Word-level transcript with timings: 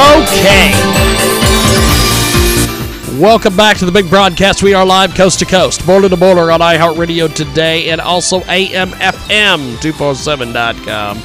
Okay. 0.00 0.72
Welcome 3.20 3.54
back 3.54 3.76
to 3.78 3.84
the 3.84 3.92
big 3.92 4.08
broadcast. 4.08 4.62
We 4.62 4.72
are 4.72 4.86
live 4.86 5.14
coast 5.14 5.40
to 5.40 5.44
coast, 5.44 5.84
border 5.84 6.08
to 6.08 6.16
border 6.16 6.50
on 6.50 6.60
iHeartRadio 6.60 7.34
today 7.34 7.90
and 7.90 8.00
also 8.00 8.40
AMFM247.com. 8.40 11.18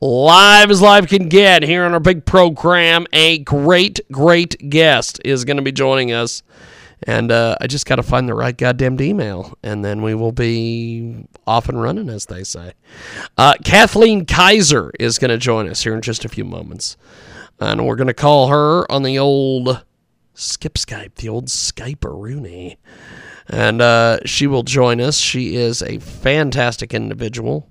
live 0.05 0.71
as 0.71 0.83
live 0.83 1.09
can 1.09 1.31
get 1.31 1.63
here 1.63 1.83
on 1.83 1.95
our 1.95 2.01
big 2.01 2.27
program. 2.27 3.07
A 3.15 3.39
great, 3.39 4.01
great 4.13 4.69
guest 4.69 5.19
is 5.25 5.47
going 5.47 5.57
to 5.57 5.63
be 5.63 5.73
joining 5.73 6.13
us. 6.13 6.43
And 7.05 7.33
uh, 7.33 7.57
I 7.61 7.67
just 7.67 7.87
got 7.87 7.97
to 7.97 8.03
find 8.03 8.29
the 8.29 8.35
right 8.35 8.57
goddamn 8.57 9.01
email, 9.01 9.57
and 9.63 9.85
then 9.85 10.03
we 10.03 10.15
will 10.15 10.33
be 10.33 11.27
off 11.47 11.69
and 11.69 11.81
running, 11.81 12.09
as 12.09 12.27
they 12.27 12.45
say. 12.45 12.75
Uh, 13.37 13.55
Kathleen 13.65 14.27
Kaiser 14.27 14.91
is 15.01 15.19
going 15.19 15.31
to 15.31 15.39
join 15.39 15.69
us 15.69 15.83
here 15.83 15.95
in 15.95 16.03
just 16.03 16.25
a 16.25 16.29
few 16.29 16.45
moments. 16.45 16.97
And 17.59 17.87
we're 17.87 17.97
going 17.97 18.09
to 18.09 18.15
call 18.15 18.49
her 18.49 18.91
on 18.93 19.03
the 19.03 19.19
old 19.19 19.85
skip 20.35 20.75
Skype, 20.75 21.15
the 21.17 21.29
old 21.31 21.47
Skype 21.47 22.05
Rooney. 22.05 22.79
And 23.49 23.81
uh, 23.81 24.19
she 24.25 24.47
will 24.47 24.63
join 24.65 25.01
us. 25.01 25.17
She 25.19 25.57
is 25.57 25.83
a 25.83 25.99
fantastic 25.99 26.93
individual. 26.93 27.69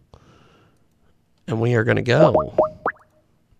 And 1.48 1.60
we 1.60 1.76
are 1.76 1.84
going 1.84 1.98
to 1.98 2.02
go. 2.02 2.56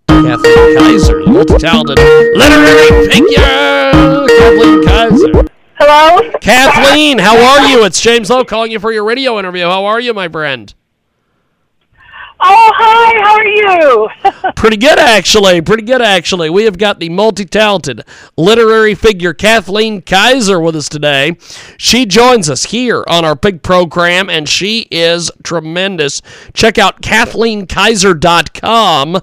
Kathleen 0.08 0.78
Kaiser, 0.78 1.20
multi 1.26 1.58
talented 1.58 2.00
literary 2.00 3.10
figure. 3.10 3.92
Kathleen 3.92 4.84
Kaiser. 4.86 5.50
Hello? 5.76 6.32
Kathleen, 6.40 7.20
how 7.20 7.36
are 7.36 7.68
you? 7.68 7.84
It's 7.84 8.00
James 8.00 8.30
Lowe 8.30 8.46
calling 8.46 8.72
you 8.72 8.80
for 8.80 8.92
your 8.92 9.04
radio 9.04 9.38
interview. 9.38 9.66
How 9.66 9.86
are 9.86 10.00
you, 10.00 10.14
my 10.14 10.30
friend? 10.30 10.74
Oh, 12.46 12.72
hi. 12.76 13.22
How 13.24 13.36
are 13.36 13.46
you? 13.46 14.10
Pretty 14.56 14.76
good, 14.78 14.98
actually. 15.00 15.62
Pretty 15.62 15.84
good, 15.84 16.02
actually. 16.02 16.50
We 16.50 16.64
have 16.66 16.78
got 16.78 17.00
the 17.00 17.08
multi 17.10 17.46
talented 17.46 18.02
literary 18.36 18.96
figure 18.96 19.34
Kathleen 19.34 20.02
Kaiser 20.02 20.60
with 20.60 20.76
us 20.76 20.90
today. 20.90 21.38
She 21.78 22.06
joins 22.06 22.50
us 22.50 22.66
here 22.66 23.06
on 23.08 23.24
our 23.24 23.36
big 23.36 23.64
program, 23.64 24.30
and 24.30 24.50
she 24.50 24.88
is 24.92 25.32
tremendous. 25.44 26.22
Check 26.54 26.78
out 26.78 27.02
KathleenKaiser.com. 27.02 29.22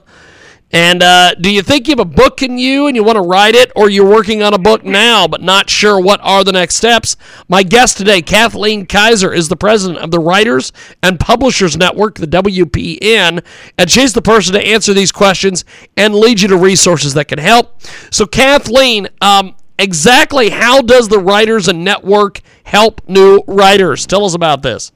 And 0.72 1.02
uh, 1.02 1.34
do 1.34 1.50
you 1.50 1.62
think 1.62 1.88
you 1.88 1.92
have 1.92 2.00
a 2.00 2.04
book 2.04 2.42
in 2.42 2.56
you 2.56 2.86
and 2.86 2.94
you 2.94 3.02
want 3.02 3.16
to 3.16 3.22
write 3.22 3.54
it, 3.54 3.72
or 3.74 3.90
you're 3.90 4.08
working 4.08 4.42
on 4.42 4.54
a 4.54 4.58
book 4.58 4.84
now 4.84 5.26
but 5.26 5.42
not 5.42 5.68
sure 5.68 6.00
what 6.00 6.20
are 6.22 6.44
the 6.44 6.52
next 6.52 6.76
steps? 6.76 7.16
My 7.48 7.62
guest 7.62 7.96
today, 7.96 8.22
Kathleen 8.22 8.86
Kaiser, 8.86 9.32
is 9.32 9.48
the 9.48 9.56
president 9.56 9.98
of 9.98 10.12
the 10.12 10.20
Writers 10.20 10.72
and 11.02 11.18
Publishers 11.18 11.76
Network, 11.76 12.16
the 12.16 12.26
WPN, 12.26 13.44
and 13.78 13.90
she's 13.90 14.12
the 14.12 14.22
person 14.22 14.54
to 14.54 14.64
answer 14.64 14.94
these 14.94 15.10
questions 15.10 15.64
and 15.96 16.14
lead 16.14 16.40
you 16.40 16.48
to 16.48 16.56
resources 16.56 17.14
that 17.14 17.26
can 17.26 17.38
help. 17.40 17.82
So, 18.12 18.24
Kathleen, 18.26 19.08
um, 19.20 19.56
exactly 19.78 20.50
how 20.50 20.82
does 20.82 21.08
the 21.08 21.18
Writers 21.18 21.66
and 21.66 21.84
Network 21.84 22.42
help 22.62 23.00
new 23.08 23.42
writers? 23.48 24.06
Tell 24.06 24.24
us 24.24 24.34
about 24.34 24.62
this. 24.62 24.92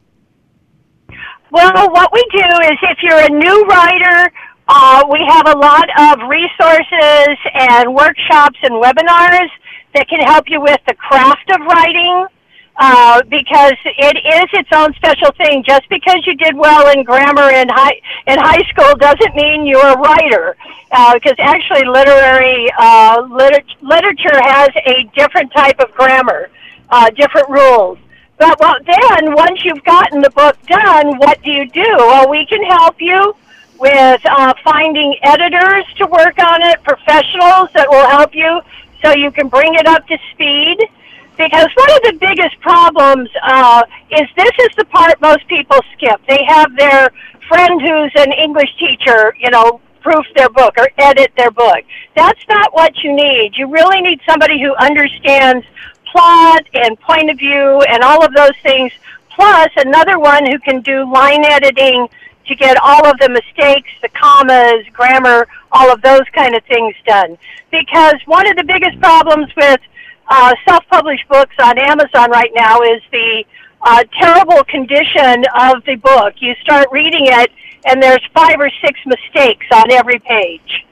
Well, 1.51 1.91
what 1.91 2.13
we 2.13 2.25
do 2.33 2.47
is 2.65 2.79
if 2.83 2.99
you're 3.03 3.21
a 3.21 3.29
new 3.29 3.65
writer, 3.67 4.33
uh, 4.69 5.05
we 5.11 5.21
have 5.29 5.47
a 5.49 5.59
lot 5.59 5.89
of 5.99 6.29
resources 6.29 7.37
and 7.53 7.95
workshops 7.95 8.59
and 8.63 8.73
webinars 8.73 9.51
that 9.95 10.09
can 10.09 10.21
help 10.21 10.49
you 10.49 10.61
with 10.61 10.81
the 10.87 10.95
craft 10.95 11.51
of 11.51 11.61
writing 11.67 12.27
uh, 12.77 13.23
because 13.29 13.75
it 13.85 14.17
is 14.17 14.47
its 14.53 14.69
own 14.75 14.93
special 14.95 15.31
thing. 15.37 15.63
Just 15.65 15.89
because 15.91 16.27
you 16.27 16.35
did 16.37 16.57
well 16.57 16.91
in 16.97 17.05
grammar 17.05 17.51
in 17.51 17.69
high 17.69 18.01
in 18.27 18.39
high 18.39 18.63
school 18.69 18.95
doesn't 18.97 19.35
mean 19.37 19.67
you're 19.67 19.87
a 19.87 19.99
writer. 19.99 20.57
Because 21.13 21.39
uh, 21.39 21.43
actually, 21.43 21.85
literary 21.85 22.69
uh, 22.79 23.23
liter- 23.31 23.63
literature 23.83 24.41
has 24.43 24.71
a 24.87 25.05
different 25.15 25.53
type 25.53 25.79
of 25.79 25.93
grammar, 25.93 26.51
uh, 26.91 27.11
different 27.11 27.49
rules. 27.49 27.99
But 28.39 28.59
well, 28.59 28.75
then 28.85 29.35
once 29.35 29.65
you've 29.65 29.85
gotten 29.85 30.21
the 30.21 30.31
book 30.31 30.57
done, 30.67 31.19
what 31.19 31.41
do 31.43 31.51
you 31.51 31.69
do? 31.71 31.87
Well, 31.99 32.29
we 32.29 32.47
can 32.47 32.63
help 32.65 32.97
you 32.99 33.37
with 33.85 34.21
uh, 34.25 34.55
finding 34.65 35.15
editors 35.23 35.85
to 35.99 36.07
work 36.07 36.39
on 36.39 36.63
it, 36.63 36.83
professionals 36.85 37.69
that 37.75 37.87
will 37.91 38.09
help 38.09 38.35
you 38.35 38.63
so 39.03 39.13
you 39.13 39.31
can 39.31 39.47
bring 39.49 39.75
it 39.75 39.87
up 39.87 40.07
to 40.07 40.17
speed. 40.33 40.79
Because 41.37 41.69
one 41.75 41.91
of 41.91 42.03
the 42.09 42.17
biggest 42.19 42.59
problems 42.61 43.29
uh, 43.43 43.83
is 44.11 44.27
this 44.37 44.53
is 44.61 44.71
the 44.79 44.87
part 44.87 45.21
most 45.21 45.47
people 45.49 45.77
skip. 45.93 46.19
They 46.27 46.43
have 46.49 46.75
their 46.77 47.11
friend 47.47 47.79
who's 47.79 48.13
an 48.17 48.33
English 48.33 48.71
teacher, 48.79 49.37
you 49.39 49.51
know, 49.51 49.83
proof 50.01 50.25
their 50.35 50.49
book 50.49 50.75
or 50.79 50.89
edit 50.97 51.33
their 51.37 51.51
book. 51.51 51.85
That's 52.17 52.41
not 52.49 52.73
what 52.73 52.97
you 53.03 53.15
need. 53.15 53.53
You 53.57 53.71
really 53.71 54.01
need 54.01 54.21
somebody 54.27 54.63
who 54.63 54.75
understands 54.77 55.67
plot 56.11 56.63
and 56.73 56.99
point 57.01 57.29
of 57.29 57.37
view 57.37 57.83
and 57.83 58.03
all 58.03 58.25
of 58.25 58.33
those 58.33 58.57
things, 58.63 58.93
plus 59.29 59.69
another 59.77 60.19
one 60.19 60.47
who 60.47 60.59
can 60.61 60.81
do 60.81 61.13
line 61.13 61.45
editing 61.45 62.09
to 62.47 62.55
get 62.55 62.77
all 62.83 63.07
of 63.07 63.19
the 63.19 63.29
mistakes, 63.29 63.91
the 64.03 64.09
commas, 64.11 64.85
grammar, 64.93 65.47
all 65.73 65.91
of 65.91 66.03
those 66.03 66.29
kind 66.35 66.55
of 66.55 66.65
things 66.65 66.95
done. 67.07 67.39
Because 67.71 68.15
one 68.27 68.49
of 68.49 68.57
the 68.57 68.65
biggest 68.65 68.99
problems 69.01 69.49
with 69.57 69.81
uh, 70.29 70.55
self-published 70.69 71.29
books 71.29 71.55
on 71.63 71.79
Amazon 71.79 72.31
right 72.31 72.51
now 72.55 72.81
is 72.81 73.03
the 73.11 73.45
uh, 73.83 74.03
terrible 74.19 74.65
condition 74.65 75.45
of 75.59 75.85
the 75.85 75.97
book. 75.97 76.35
You 76.39 76.55
start 76.63 76.89
reading 76.91 77.27
it, 77.27 77.51
and 77.85 78.03
there's 78.03 78.23
five 78.35 78.57
or 78.59 78.71
six 78.85 78.99
mistakes 79.07 79.67
on 79.73 79.91
every 79.93 80.19
page. 80.21 80.85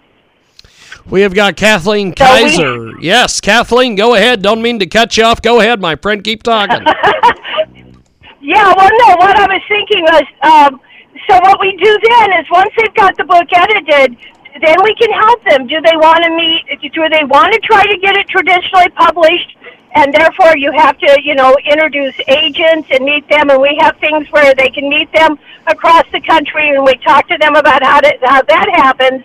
We 1.06 1.22
have 1.22 1.34
got 1.34 1.56
Kathleen 1.56 2.14
so 2.16 2.24
Kaiser. 2.24 2.96
We... 2.96 3.02
yes, 3.02 3.40
Kathleen, 3.40 3.96
go 3.96 4.14
ahead. 4.14 4.42
Don't 4.42 4.62
mean 4.62 4.78
to 4.78 4.86
cut 4.86 5.16
you 5.16 5.24
off. 5.24 5.42
Go 5.42 5.60
ahead, 5.60 5.80
my 5.80 5.96
friend. 5.96 6.22
Keep 6.22 6.42
talking. 6.42 6.80
yeah, 8.40 8.72
well, 8.76 8.90
no, 8.92 9.16
what 9.16 9.36
I 9.36 9.46
was 9.48 9.62
thinking 9.68 10.02
was 10.02 10.24
um, 10.42 10.80
so 11.28 11.38
what 11.40 11.60
we 11.60 11.76
do 11.76 11.98
then 12.02 12.32
is 12.40 12.46
once 12.50 12.70
they've 12.76 12.94
got 12.94 13.16
the 13.16 13.24
book 13.24 13.46
edited, 13.52 14.16
then 14.60 14.76
we 14.82 14.94
can 14.94 15.10
help 15.10 15.42
them. 15.44 15.66
Do 15.66 15.80
they 15.80 15.96
want 15.96 16.24
to 16.24 16.30
meet? 16.30 16.66
Do 16.92 17.08
they 17.08 17.24
want 17.24 17.52
to 17.52 17.60
try 17.60 17.82
to 17.84 17.96
get 17.98 18.16
it 18.16 18.28
traditionally 18.28 18.88
published? 18.90 19.56
And 19.94 20.12
therefore, 20.12 20.56
you 20.56 20.72
have 20.72 20.96
to, 20.98 21.20
you 21.22 21.34
know, 21.34 21.54
introduce 21.64 22.14
agents 22.28 22.88
and 22.90 23.04
meet 23.04 23.28
them. 23.28 23.50
And 23.50 23.60
we 23.60 23.76
have 23.80 23.96
things 23.98 24.26
where 24.30 24.54
they 24.54 24.70
can 24.70 24.88
meet 24.88 25.12
them 25.12 25.38
across 25.66 26.04
the 26.12 26.20
country, 26.20 26.70
and 26.70 26.84
we 26.84 26.94
talk 27.04 27.28
to 27.28 27.38
them 27.38 27.56
about 27.56 27.82
how 27.82 28.00
to 28.00 28.12
how 28.22 28.42
that 28.42 28.68
happens, 28.74 29.22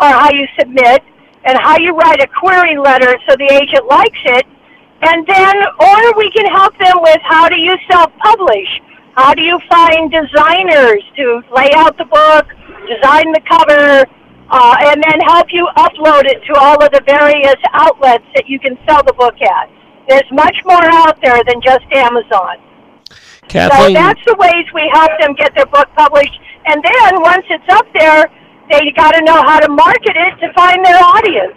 or 0.00 0.08
how 0.08 0.30
you 0.32 0.46
submit, 0.58 1.02
and 1.44 1.58
how 1.58 1.78
you 1.78 1.94
write 1.96 2.22
a 2.22 2.26
query 2.26 2.76
letter 2.78 3.18
so 3.28 3.36
the 3.36 3.48
agent 3.52 3.86
likes 3.86 4.18
it. 4.24 4.46
And 5.02 5.26
then, 5.26 5.56
or 5.78 6.16
we 6.16 6.30
can 6.30 6.46
help 6.46 6.76
them 6.78 6.96
with 7.02 7.20
how 7.22 7.48
do 7.48 7.56
you 7.56 7.76
self-publish 7.88 8.80
how 9.16 9.32
do 9.32 9.42
you 9.42 9.58
find 9.68 10.12
designers 10.12 11.02
to 11.16 11.40
lay 11.54 11.70
out 11.74 11.96
the 11.96 12.04
book, 12.04 12.46
design 12.84 13.32
the 13.32 13.40
cover, 13.48 14.04
uh, 14.50 14.76
and 14.92 15.02
then 15.02 15.20
help 15.24 15.48
you 15.50 15.66
upload 15.76 16.26
it 16.26 16.44
to 16.44 16.54
all 16.54 16.76
of 16.84 16.92
the 16.92 17.02
various 17.08 17.56
outlets 17.72 18.24
that 18.34 18.44
you 18.46 18.60
can 18.60 18.76
sell 18.86 19.02
the 19.02 19.14
book 19.14 19.40
at? 19.40 19.70
There's 20.08 20.30
much 20.30 20.56
more 20.66 20.84
out 20.84 21.18
there 21.22 21.42
than 21.48 21.60
just 21.64 21.84
Amazon. 21.92 22.60
Kathleen. 23.48 23.96
So 23.96 24.02
that's 24.04 24.20
the 24.26 24.36
ways 24.38 24.66
we 24.74 24.90
help 24.92 25.10
them 25.18 25.34
get 25.34 25.54
their 25.56 25.66
book 25.66 25.88
published. 25.96 26.38
And 26.66 26.84
then 26.84 27.22
once 27.22 27.46
it's 27.48 27.72
up 27.72 27.86
there, 27.94 28.28
they 28.70 28.92
got 28.92 29.12
to 29.12 29.24
know 29.24 29.40
how 29.42 29.60
to 29.60 29.68
market 29.72 30.14
it 30.14 30.36
to 30.44 30.52
find 30.52 30.84
their 30.84 30.98
audience. 31.00 31.56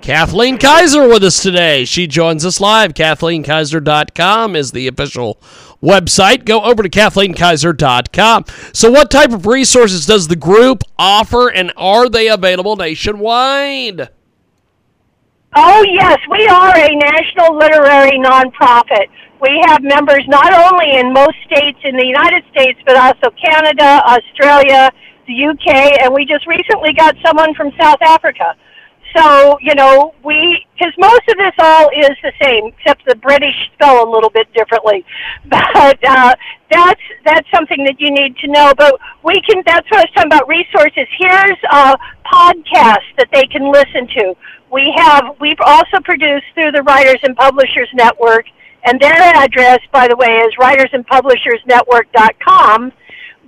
Kathleen 0.00 0.58
Kaiser 0.58 1.06
with 1.08 1.22
us 1.24 1.42
today. 1.42 1.84
She 1.84 2.06
joins 2.06 2.44
us 2.44 2.60
live. 2.60 2.94
KathleenKaiser.com 2.94 4.56
is 4.56 4.72
the 4.72 4.86
official 4.86 5.38
website, 5.82 6.44
go 6.44 6.62
over 6.62 6.82
to 6.82 6.88
KathleenKaiser.com. 6.88 8.44
So, 8.72 8.90
what 8.90 9.10
type 9.10 9.32
of 9.32 9.46
resources 9.46 10.06
does 10.06 10.28
the 10.28 10.36
group 10.36 10.82
offer, 10.98 11.48
and 11.48 11.72
are 11.76 12.08
they 12.08 12.28
available 12.28 12.76
nationwide? 12.76 14.08
Oh, 15.54 15.82
yes, 15.82 16.18
we 16.30 16.46
are 16.46 16.76
a 16.76 16.94
national 16.94 17.56
literary 17.56 18.18
nonprofit. 18.18 19.08
We 19.40 19.62
have 19.66 19.82
members 19.82 20.24
not 20.26 20.52
only 20.52 20.96
in 20.98 21.12
most 21.12 21.36
states 21.46 21.78
in 21.84 21.96
the 21.96 22.04
United 22.04 22.44
States, 22.50 22.78
but 22.84 22.96
also 22.96 23.30
Canada, 23.42 24.02
Australia, 24.04 24.90
the 25.26 25.46
UK, 25.46 26.02
and 26.02 26.12
we 26.12 26.24
just 26.26 26.46
recently 26.46 26.92
got 26.92 27.14
someone 27.24 27.54
from 27.54 27.72
South 27.78 28.02
Africa. 28.02 28.56
So, 29.16 29.58
you 29.60 29.74
know, 29.74 30.14
we, 30.22 30.66
because 30.74 30.92
most 30.98 31.22
of 31.28 31.38
this 31.38 31.54
all 31.58 31.88
is 31.88 32.10
the 32.22 32.32
same, 32.42 32.66
except 32.66 33.06
the 33.06 33.14
British 33.16 33.54
spell 33.74 34.06
a 34.06 34.10
little 34.10 34.28
bit 34.30 34.52
differently. 34.52 35.04
But 35.48 35.98
uh, 36.04 36.34
that's, 36.70 37.00
that's 37.24 37.48
something 37.54 37.82
that 37.84 37.98
you 38.00 38.10
need 38.10 38.36
to 38.38 38.48
know. 38.48 38.74
But 38.76 38.98
we 39.22 39.40
can, 39.48 39.62
that's 39.64 39.88
what 39.90 40.00
I 40.00 40.02
was 40.02 40.10
talking 40.14 40.30
about 40.30 40.46
resources. 40.48 41.06
Here's 41.16 41.56
a 41.70 41.96
podcast 42.26 43.06
that 43.16 43.28
they 43.32 43.46
can 43.46 43.72
listen 43.72 44.06
to. 44.18 44.34
We 44.70 44.92
have, 44.96 45.36
we've 45.40 45.60
also 45.64 46.00
produced 46.04 46.44
through 46.54 46.72
the 46.72 46.82
Writers 46.82 47.20
and 47.22 47.34
Publishers 47.36 47.88
Network, 47.94 48.44
and 48.84 49.00
their 49.00 49.14
address, 49.14 49.78
by 49.92 50.08
the 50.08 50.16
way, 50.16 50.40
is 50.40 50.52
writersandpublishersnetwork.com. 50.60 52.92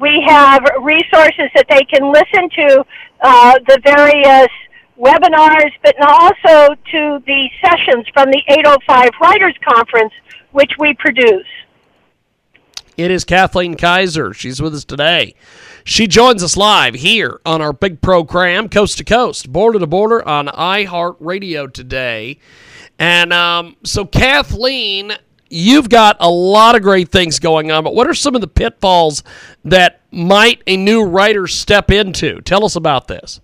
We 0.01 0.25
have 0.27 0.65
resources 0.81 1.51
that 1.55 1.67
they 1.69 1.85
can 1.85 2.11
listen 2.11 2.49
to 2.57 2.85
uh, 3.21 3.59
the 3.69 3.79
various 3.85 4.49
webinars, 5.01 5.73
but 5.83 5.95
also 6.01 6.75
to 6.75 7.23
the 7.27 7.49
sessions 7.65 8.07
from 8.13 8.31
the 8.31 8.43
805 8.49 9.11
Writers 9.21 9.55
Conference, 9.67 10.13
which 10.53 10.73
we 10.79 10.95
produce. 10.95 11.47
It 12.97 13.11
is 13.11 13.25
Kathleen 13.25 13.77
Kaiser. 13.77 14.35
She's 14.35 14.61
with 14.61 14.75
us 14.75 14.85
today. 14.85 15.35
She 15.85 16.07
joins 16.07 16.43
us 16.43 16.57
live 16.57 16.95
here 16.95 17.41
on 17.47 17.63
our 17.63 17.73
big 17.73 18.03
program, 18.03 18.69
Coast 18.69 18.99
to 18.99 19.05
Coast, 19.05 19.51
Border 19.51 19.79
to 19.79 19.87
Border 19.87 20.27
on 20.29 20.49
iHeartRadio 20.49 21.73
today. 21.73 22.39
And 22.99 23.33
um, 23.33 23.77
so, 23.85 24.05
Kathleen, 24.05 25.13
you've 25.49 25.89
got 25.89 26.19
a 26.21 26.29
lot 26.29 26.77
of 26.77 26.83
great 26.83 27.09
things 27.09 27.39
going 27.39 27.73
on, 27.73 27.85
but 27.85 27.95
what 27.95 28.07
are 28.07 28.13
some 28.15 28.35
of 28.35 28.43
the 28.43 28.49
pitfalls 28.49 29.23
that 29.65 30.03
might 30.11 30.63
a 30.67 30.77
new 30.77 31.03
writer 31.03 31.47
step 31.47 31.91
into? 31.91 32.43
Tell 32.43 32.67
us 32.67 32.77
about 32.77 33.09
this. 33.09 33.41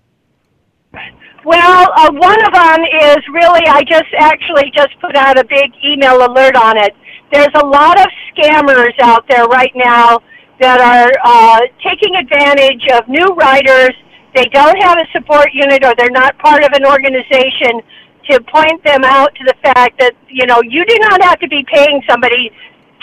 Well, 1.46 1.87
uh, 1.94 2.10
one 2.10 2.44
of 2.44 2.52
them 2.52 2.82
is 2.82 3.22
really, 3.31 3.62
I 3.70 3.81
just 3.87 4.10
actually 4.19 4.72
just 4.75 4.98
put 5.00 5.14
out 5.14 5.38
a 5.38 5.44
big 5.44 5.70
email 5.78 6.26
alert 6.26 6.56
on 6.56 6.76
it. 6.76 6.90
There's 7.31 7.54
a 7.54 7.64
lot 7.64 8.00
of 8.00 8.06
scammers 8.34 8.98
out 8.98 9.25
there 9.28 9.44
right 9.44 9.70
now 9.76 10.19
that 10.58 10.81
are 10.82 11.12
uh, 11.22 11.60
taking 11.87 12.16
advantage 12.16 12.82
of 12.98 13.06
new 13.06 13.26
writers. 13.38 13.94
They 14.34 14.46
don't 14.46 14.76
have 14.82 14.98
a 14.98 15.06
support 15.12 15.54
unit 15.54 15.84
or 15.84 15.94
they're 15.96 16.10
not 16.10 16.37
part 16.38 16.64
of 16.64 16.72
an 16.72 16.84
organization 16.84 17.78
to 18.28 18.40
point 18.50 18.82
them 18.82 19.04
out 19.04 19.32
to 19.37 19.44
the 19.44 19.54
fact 19.62 20.00
that, 20.00 20.14
you 20.28 20.46
know, 20.46 20.60
you 20.66 20.84
do 20.84 20.96
not 20.98 21.22
have 21.22 21.38
to 21.38 21.46
be 21.46 21.64
paying 21.72 22.02
somebody 22.10 22.50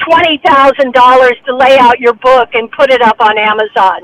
$20,000 0.05 1.45
to 1.45 1.55
lay 1.55 1.77
out 1.79 1.97
your 1.97 2.13
book 2.15 2.49
and 2.55 2.69
put 2.71 2.91
it 2.91 3.01
up 3.01 3.21
on 3.21 3.37
Amazon. 3.37 4.01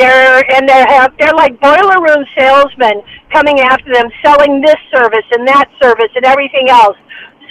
They're 0.00 0.42
and 0.56 0.66
they 0.66 0.80
have 0.88 1.12
they're 1.18 1.34
like 1.34 1.60
boiler 1.60 2.00
room 2.00 2.24
salesmen 2.34 3.02
coming 3.30 3.60
after 3.60 3.92
them, 3.92 4.08
selling 4.24 4.62
this 4.62 4.80
service 4.90 5.28
and 5.32 5.46
that 5.46 5.68
service 5.80 6.08
and 6.14 6.24
everything 6.24 6.70
else. 6.70 6.96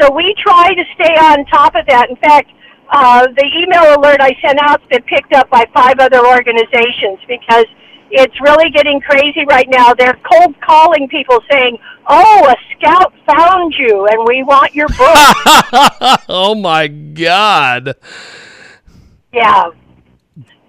So 0.01 0.11
we 0.11 0.33
try 0.39 0.73
to 0.73 0.83
stay 0.95 1.13
on 1.13 1.45
top 1.45 1.75
of 1.75 1.85
that. 1.85 2.09
In 2.09 2.15
fact, 2.15 2.49
uh, 2.89 3.27
the 3.37 3.45
email 3.55 3.99
alert 3.99 4.19
I 4.19 4.35
sent 4.41 4.57
out's 4.63 4.83
been 4.87 5.03
picked 5.03 5.31
up 5.33 5.47
by 5.51 5.65
five 5.75 5.99
other 5.99 6.25
organizations 6.25 7.19
because 7.27 7.65
it's 8.09 8.33
really 8.41 8.71
getting 8.71 8.99
crazy 8.99 9.45
right 9.47 9.67
now. 9.69 9.93
They're 9.93 10.17
cold 10.31 10.59
calling 10.61 11.07
people 11.07 11.37
saying, 11.51 11.77
"Oh, 12.07 12.49
a 12.49 12.55
scout 12.73 13.13
found 13.27 13.75
you, 13.77 14.07
and 14.07 14.25
we 14.25 14.41
want 14.41 14.73
your 14.73 14.87
book." 14.87 16.19
oh 16.29 16.55
my 16.55 16.87
God! 16.87 17.93
Yeah, 19.31 19.69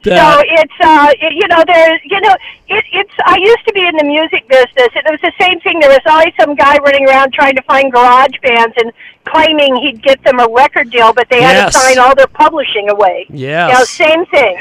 that. 0.05 0.37
So 0.37 0.45
it's 0.47 0.73
uh, 0.81 1.13
it, 1.21 1.33
you 1.35 1.49
know 1.49 1.63
there's 1.67 2.01
you 2.05 2.21
know 2.21 2.37
it, 2.69 2.85
it's 2.93 3.13
I 3.25 3.37
used 3.37 3.65
to 3.67 3.73
be 3.73 3.87
in 3.87 3.97
the 3.97 4.05
music 4.05 4.47
business 4.49 4.89
and 4.95 5.07
it 5.07 5.11
was 5.11 5.21
the 5.21 5.33
same 5.41 5.61
thing. 5.61 5.81
There 5.81 5.91
was 5.91 6.01
always 6.07 6.33
some 6.39 6.55
guy 6.55 6.79
running 6.79 7.09
around 7.09 7.33
trying 7.33 7.57
to 7.57 7.63
find 7.63 7.93
garage 7.93 8.35
bands 8.43 8.75
and 8.77 8.93
claiming 9.25 9.77
he'd 9.77 10.03
get 10.03 10.23
them 10.25 10.41
a 10.41 10.49
record 10.49 10.91
deal, 10.91 11.13
but 11.13 11.29
they 11.31 11.41
yes. 11.41 11.55
had 11.55 11.67
to 11.67 11.73
sign 11.73 11.99
all 11.99 12.15
their 12.15 12.27
publishing 12.27 12.89
away. 12.91 13.27
Yeah, 13.29 13.69
you 13.69 13.75
know, 13.75 13.85
same 13.85 14.27
thing. 14.27 14.59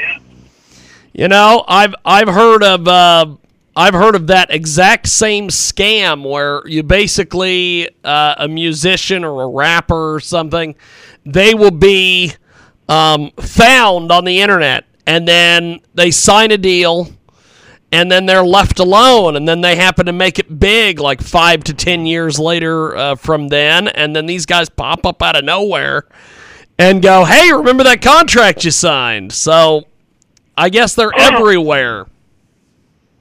You 1.12 1.28
know, 1.28 1.64
I've 1.66 1.94
I've 2.04 2.28
heard 2.28 2.62
of 2.62 2.86
uh, 2.86 3.26
I've 3.76 3.94
heard 3.94 4.14
of 4.14 4.26
that 4.26 4.52
exact 4.52 5.08
same 5.08 5.48
scam 5.48 6.28
where 6.28 6.66
you 6.66 6.82
basically 6.82 7.88
uh, 8.04 8.34
a 8.38 8.48
musician 8.48 9.24
or 9.24 9.42
a 9.42 9.48
rapper 9.48 10.14
or 10.14 10.20
something, 10.20 10.74
they 11.24 11.54
will 11.54 11.70
be 11.70 12.34
um, 12.88 13.30
found 13.38 14.10
on 14.10 14.24
the 14.24 14.40
internet 14.40 14.84
and 15.06 15.26
then 15.26 15.80
they 15.94 16.10
sign 16.10 16.50
a 16.50 16.58
deal 16.58 17.08
and 17.92 18.10
then 18.10 18.26
they're 18.26 18.44
left 18.44 18.78
alone 18.78 19.36
and 19.36 19.48
then 19.48 19.60
they 19.60 19.76
happen 19.76 20.06
to 20.06 20.12
make 20.12 20.38
it 20.38 20.60
big 20.60 21.00
like 21.00 21.20
five 21.20 21.64
to 21.64 21.74
ten 21.74 22.06
years 22.06 22.38
later 22.38 22.96
uh, 22.96 23.14
from 23.16 23.48
then 23.48 23.88
and 23.88 24.14
then 24.14 24.26
these 24.26 24.46
guys 24.46 24.68
pop 24.68 25.04
up 25.04 25.22
out 25.22 25.36
of 25.36 25.44
nowhere 25.44 26.06
and 26.78 27.02
go 27.02 27.24
hey 27.24 27.52
remember 27.52 27.84
that 27.84 28.02
contract 28.02 28.64
you 28.64 28.70
signed? 28.70 29.32
So 29.32 29.84
i 30.56 30.68
guess 30.68 30.94
they're 30.94 31.12
everywhere. 31.16 32.06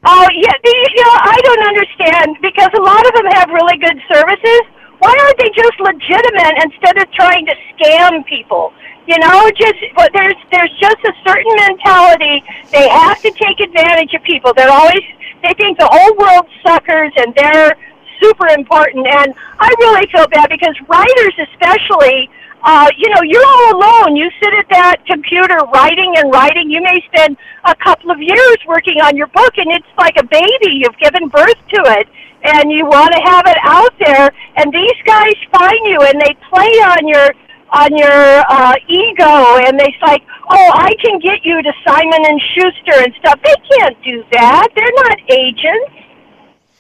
Oh 0.06 0.28
yeah 0.34 0.54
you 0.64 1.04
know 1.04 1.12
i 1.12 1.40
don't 1.44 1.68
understand 1.68 2.38
because 2.42 2.70
a 2.78 2.82
lot 2.82 3.06
of 3.06 3.14
them 3.14 3.26
have 3.34 3.50
really 3.50 3.78
good 3.78 4.00
services. 4.12 4.62
Why 5.00 5.16
aren't 5.18 5.38
they 5.40 5.50
just 5.56 5.80
legitimate 5.80 6.56
instead 6.62 6.98
of 6.98 7.10
trying 7.14 7.46
to 7.46 7.56
scam 7.74 8.26
people 8.26 8.74
you 9.10 9.18
know, 9.18 9.50
just 9.58 9.82
but 9.96 10.14
there's 10.14 10.38
there's 10.52 10.70
just 10.80 11.02
a 11.04 11.14
certain 11.26 11.54
mentality. 11.58 12.44
They 12.72 12.88
have 12.88 13.20
to 13.26 13.32
take 13.32 13.60
advantage 13.60 14.14
of 14.14 14.22
people. 14.22 14.54
They're 14.54 14.70
always 14.70 15.02
they 15.42 15.54
think 15.58 15.80
the 15.80 15.90
whole 15.90 16.14
world's 16.14 16.54
suckers 16.62 17.12
and 17.18 17.34
they're 17.34 17.74
super 18.22 18.48
important. 18.50 19.08
And 19.08 19.34
I 19.58 19.70
really 19.80 20.06
feel 20.12 20.28
bad 20.28 20.50
because 20.50 20.76
writers, 20.88 21.34
especially, 21.50 22.30
uh, 22.62 22.92
you 22.98 23.10
know, 23.10 23.22
you're 23.24 23.46
all 23.46 23.82
alone. 23.82 24.16
You 24.16 24.30
sit 24.38 24.54
at 24.54 24.70
that 24.70 24.98
computer 25.08 25.58
writing 25.74 26.14
and 26.18 26.32
writing. 26.32 26.70
You 26.70 26.84
may 26.84 27.02
spend 27.08 27.38
a 27.66 27.74
couple 27.76 28.12
of 28.12 28.22
years 28.22 28.58
working 28.68 29.02
on 29.02 29.18
your 29.18 29.28
book, 29.28 29.58
and 29.58 29.72
it's 29.72 29.90
like 29.98 30.18
a 30.18 30.26
baby. 30.26 30.86
You've 30.86 30.98
given 31.00 31.30
birth 31.30 31.58
to 31.74 31.82
it, 31.98 32.08
and 32.44 32.70
you 32.72 32.86
want 32.86 33.16
to 33.16 33.22
have 33.26 33.48
it 33.48 33.58
out 33.64 33.94
there. 34.06 34.30
And 34.58 34.72
these 34.72 35.00
guys 35.06 35.34
find 35.52 35.80
you, 35.86 35.98
and 36.02 36.22
they 36.22 36.36
play 36.52 36.70
on 36.94 37.08
your 37.08 37.32
on 37.72 37.96
your 37.96 38.44
uh, 38.50 38.76
ego, 38.88 39.58
and 39.66 39.80
they 39.80 39.94
like, 40.02 40.24
oh, 40.50 40.72
I 40.74 40.94
can 41.02 41.20
get 41.20 41.46
you 41.46 41.62
to 41.62 41.74
Simon 41.86 42.26
and 42.26 42.42
Schuster 42.54 42.98
and 43.04 43.14
stuff. 43.20 43.40
They 43.44 43.56
can't 43.78 44.04
do 44.04 44.24
that. 44.32 44.68
They're 44.76 44.98
not 45.06 45.18
agents, 45.30 45.92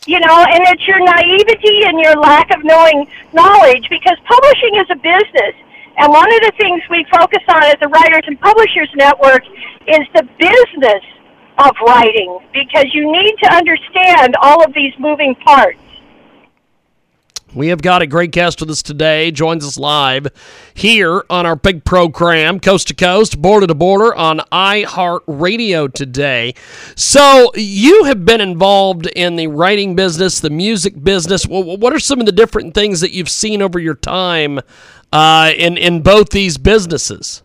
you 0.07 0.19
know. 0.19 0.45
And 0.49 0.63
it's 0.73 0.87
your 0.87 0.99
naivety 0.99 1.85
and 1.85 1.99
your 1.99 2.15
lack 2.15 2.49
of 2.55 2.63
knowing 2.63 3.07
knowledge 3.33 3.87
because 3.89 4.17
publishing 4.25 4.75
is 4.75 4.87
a 4.89 4.95
business. 4.95 5.55
And 5.97 6.11
one 6.11 6.31
of 6.33 6.41
the 6.41 6.53
things 6.57 6.81
we 6.89 7.05
focus 7.11 7.43
on 7.49 7.63
at 7.63 7.79
the 7.79 7.87
Writers 7.87 8.23
and 8.25 8.39
Publishers 8.39 8.89
Network 8.95 9.43
is 9.85 10.07
the 10.15 10.23
business 10.39 11.03
of 11.57 11.75
writing 11.85 12.39
because 12.53 12.93
you 12.93 13.11
need 13.11 13.35
to 13.43 13.53
understand 13.53 14.35
all 14.41 14.63
of 14.63 14.73
these 14.73 14.93
moving 14.97 15.35
parts. 15.35 15.77
We 17.53 17.69
have 17.69 17.81
got 17.81 18.03
a 18.03 18.07
great 18.07 18.29
guest 18.31 18.59
with 18.59 18.69
us 18.69 18.83
today. 18.83 19.31
Joins 19.31 19.65
us 19.65 19.79
live 19.79 20.27
here 20.75 21.23
on 21.31 21.47
our 21.47 21.55
big 21.55 21.83
program, 21.83 22.59
Coast 22.59 22.89
to 22.89 22.93
Coast, 22.93 23.41
Border 23.41 23.65
to 23.65 23.73
Border 23.73 24.13
on 24.13 24.39
iHeartRadio 24.51 25.91
today. 25.91 26.53
So, 26.95 27.51
you 27.55 28.03
have 28.03 28.23
been 28.23 28.39
involved 28.39 29.07
in 29.07 29.35
the 29.35 29.47
writing 29.47 29.95
business, 29.95 30.39
the 30.39 30.51
music 30.51 31.03
business. 31.03 31.45
What 31.47 31.91
are 31.91 31.99
some 31.99 32.19
of 32.19 32.27
the 32.27 32.31
different 32.31 32.75
things 32.75 33.01
that 33.01 33.11
you've 33.13 33.29
seen 33.29 33.63
over 33.63 33.79
your 33.79 33.95
time 33.95 34.59
uh, 35.11 35.51
in 35.57 35.75
in 35.75 36.03
both 36.03 36.29
these 36.29 36.59
businesses? 36.59 37.41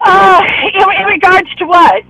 Uh, 0.00 0.42
in, 0.74 0.80
in 1.00 1.06
regards 1.06 1.54
to 1.56 1.64
what? 1.66 2.02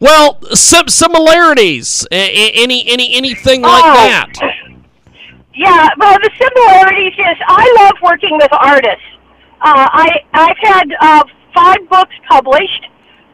Well, 0.00 0.40
some 0.54 0.88
similarities. 0.88 2.06
Any 2.12 2.86
any 2.86 3.14
anything 3.14 3.62
like 3.62 3.84
oh. 3.84 3.94
that. 3.94 4.57
Yeah, 5.58 5.88
well, 5.98 6.16
the 6.22 6.30
similarities 6.38 7.14
is 7.18 7.36
I 7.44 7.66
love 7.82 7.98
working 8.00 8.38
with 8.38 8.52
artists. 8.52 9.10
Uh, 9.60 9.90
I 9.90 10.22
I've 10.32 10.56
had 10.62 10.86
uh, 11.00 11.24
five 11.52 11.82
books 11.90 12.14
published, 12.28 12.86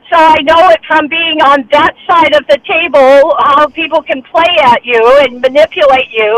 so 0.09 0.17
I 0.17 0.41
know 0.41 0.71
it 0.71 0.81
from 0.87 1.07
being 1.09 1.43
on 1.43 1.69
that 1.71 1.93
side 2.09 2.33
of 2.33 2.47
the 2.49 2.57
table 2.65 3.37
how 3.45 3.67
people 3.69 4.01
can 4.01 4.23
play 4.23 4.57
at 4.65 4.87
you 4.87 5.05
and 5.21 5.43
manipulate 5.43 6.09
you. 6.13 6.33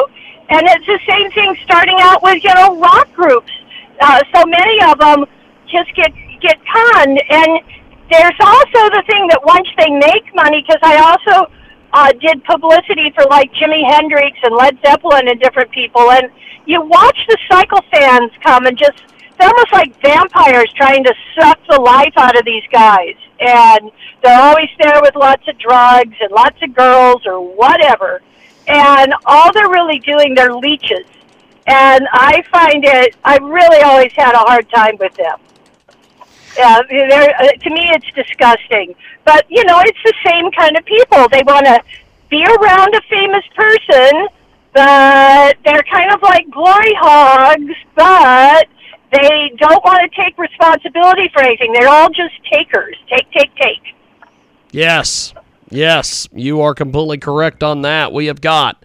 And 0.51 0.67
it's 0.67 0.87
the 0.87 0.99
same 1.07 1.31
thing 1.31 1.57
starting 1.63 1.99
out 2.01 2.21
with 2.21 2.43
you 2.43 2.53
know 2.53 2.81
rock 2.81 3.07
groups. 3.15 3.53
Uh, 4.01 4.25
so 4.35 4.43
many 4.45 4.83
of 4.91 4.99
them 4.99 5.25
just 5.71 5.95
get 5.95 6.11
get 6.43 6.59
conned. 6.67 7.23
And 7.31 7.63
there's 8.11 8.41
also 8.43 8.91
the 8.91 9.05
thing 9.07 9.29
that 9.31 9.39
once 9.47 9.69
they 9.79 9.91
make 10.03 10.35
money, 10.35 10.67
because 10.67 10.83
I 10.83 10.99
also 10.99 11.47
uh, 11.97 12.13
did 12.13 12.45
publicity 12.45 13.11
for 13.15 13.25
like 13.31 13.51
Jimi 13.55 13.83
Hendrix 13.91 14.37
and 14.43 14.55
Led 14.55 14.79
Zeppelin 14.85 15.29
and 15.29 15.41
different 15.41 15.71
people, 15.71 16.11
and 16.11 16.29
you 16.67 16.83
watch 16.83 17.19
the 17.27 17.39
cycle 17.51 17.81
fans 17.91 18.31
come 18.43 18.67
and 18.67 18.77
just 18.77 19.01
they're 19.39 19.49
almost 19.49 19.73
like 19.73 19.99
vampires 20.03 20.71
trying 20.77 21.05
to 21.05 21.15
suck 21.39 21.59
the 21.71 21.81
life 21.81 22.13
out 22.17 22.39
of 22.39 22.45
these 22.45 22.63
guys. 22.71 23.17
And 23.41 23.91
they're 24.23 24.41
always 24.41 24.69
there 24.79 25.01
with 25.01 25.15
lots 25.15 25.43
of 25.49 25.59
drugs 25.59 26.15
and 26.21 26.31
lots 26.31 26.57
of 26.63 26.75
girls 26.75 27.23
or 27.27 27.41
whatever. 27.41 28.21
And 28.67 29.15
all 29.27 29.53
they're 29.53 29.69
really 29.69 29.99
doing, 30.01 30.35
they're 30.35 30.55
leeches. 30.55 31.07
And 31.67 32.07
I 32.13 32.43
find 32.51 32.85
it, 32.85 33.17
I 33.25 33.37
really 33.39 33.83
always 33.83 34.13
had 34.15 34.35
a 34.35 34.39
hard 34.39 34.69
time 34.71 34.97
with 34.99 35.15
them. 35.15 35.39
Yeah, 36.57 36.79
uh, 36.79 37.53
to 37.53 37.71
me, 37.71 37.91
it's 37.93 38.07
disgusting. 38.15 38.95
But, 39.25 39.45
you 39.51 39.65
know, 39.65 39.81
it's 39.85 39.99
the 40.05 40.15
same 40.25 40.51
kind 40.53 40.77
of 40.77 40.85
people. 40.85 41.29
They 41.29 41.43
want 41.43 41.67
to 41.67 41.83
be 42.31 42.45
around 42.45 42.95
a 42.95 43.01
famous 43.11 43.45
person, 43.55 44.29
but 44.73 45.57
they're 45.65 45.85
kind 45.91 46.13
of 46.13 46.23
like 46.23 46.49
glory 46.51 46.95
hogs, 46.95 47.75
but 47.95 48.67
they 49.13 49.53
don't 49.59 49.85
want 49.85 50.01
to 50.01 50.23
take 50.23 50.37
responsibility 50.39 51.29
for 51.33 51.43
anything. 51.43 51.73
They're 51.73 51.89
all 51.89 52.09
just 52.09 52.35
takers. 52.51 52.97
Take, 53.09 53.31
take, 53.33 53.55
take. 53.57 53.95
Yes. 54.73 55.35
Yes, 55.69 56.29
you 56.33 56.61
are 56.61 56.75
completely 56.75 57.19
correct 57.19 57.63
on 57.65 57.83
that. 57.83 58.13
We 58.13 58.27
have 58.27 58.41
got 58.41 58.83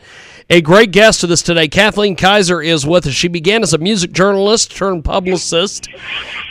a 0.51 0.59
great 0.59 0.91
guest 0.91 1.21
to 1.21 1.31
us 1.31 1.41
today. 1.41 1.69
Kathleen 1.69 2.17
Kaiser 2.17 2.61
is 2.61 2.85
with 2.85 3.07
us. 3.07 3.13
She 3.13 3.29
began 3.29 3.63
as 3.63 3.73
a 3.73 3.77
music 3.77 4.11
journalist 4.11 4.75
turned 4.75 5.05
publicist, 5.05 5.87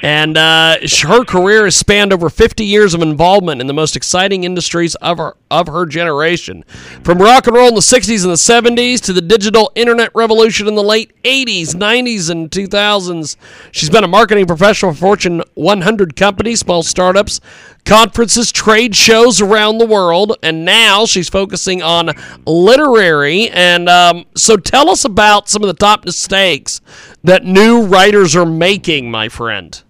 and 0.02 0.38
uh, 0.38 0.78
her 1.02 1.22
career 1.24 1.64
has 1.64 1.76
spanned 1.76 2.10
over 2.10 2.30
50 2.30 2.64
years 2.64 2.94
of 2.94 3.02
involvement 3.02 3.60
in 3.60 3.66
the 3.66 3.74
most 3.74 3.96
exciting 3.96 4.44
industries 4.44 4.94
of 4.96 5.18
her, 5.18 5.36
of 5.50 5.66
her 5.68 5.86
generation. 5.86 6.64
From 7.02 7.18
rock 7.18 7.46
and 7.46 7.56
roll 7.56 7.68
in 7.68 7.74
the 7.74 7.80
60s 7.80 8.22
and 8.24 8.32
the 8.32 8.80
70s 8.80 9.00
to 9.02 9.12
the 9.12 9.20
digital 9.20 9.72
internet 9.74 10.10
revolution 10.14 10.68
in 10.68 10.74
the 10.74 10.82
late 10.82 11.12
80s, 11.22 11.74
90s, 11.74 12.30
and 12.30 12.50
2000s, 12.50 13.36
she's 13.72 13.90
been 13.90 14.04
a 14.04 14.08
marketing 14.08 14.46
professional 14.46 14.92
for 14.92 14.98
Fortune 14.98 15.42
100 15.54 16.16
companies, 16.16 16.60
small 16.60 16.82
startups, 16.82 17.40
conferences, 17.84 18.52
trade 18.52 18.94
shows 18.94 19.40
around 19.40 19.78
the 19.78 19.86
world, 19.86 20.36
and 20.42 20.64
now 20.64 21.06
she's 21.06 21.28
focusing 21.28 21.82
on 21.82 22.10
literary. 22.46 23.48
And 23.50 23.88
um, 23.88 24.26
so, 24.36 24.56
tell 24.56 24.88
us 24.90 25.04
about 25.04 25.48
some 25.48 25.62
of 25.62 25.66
the 25.66 25.74
top 25.74 26.04
mistakes 26.04 26.80
that 27.24 27.44
new 27.44 27.82
writers 27.82 28.36
are 28.36 28.46
making, 28.46 29.10
my 29.10 29.28
friend. 29.28 29.82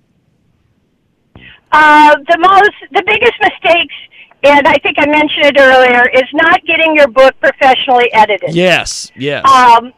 Uh, 1.72 2.16
the 2.28 2.38
most, 2.38 2.92
the 2.92 3.02
biggest 3.06 3.34
mistakes, 3.40 3.94
and 4.42 4.66
I 4.66 4.76
think 4.78 4.98
I 4.98 5.06
mentioned 5.06 5.46
it 5.46 5.58
earlier, 5.58 6.08
is 6.10 6.28
not 6.32 6.64
getting 6.64 6.94
your 6.94 7.08
book 7.08 7.34
professionally 7.40 8.12
edited. 8.12 8.54
Yes, 8.54 9.10
yes. 9.16 9.44
Um, 9.44 9.92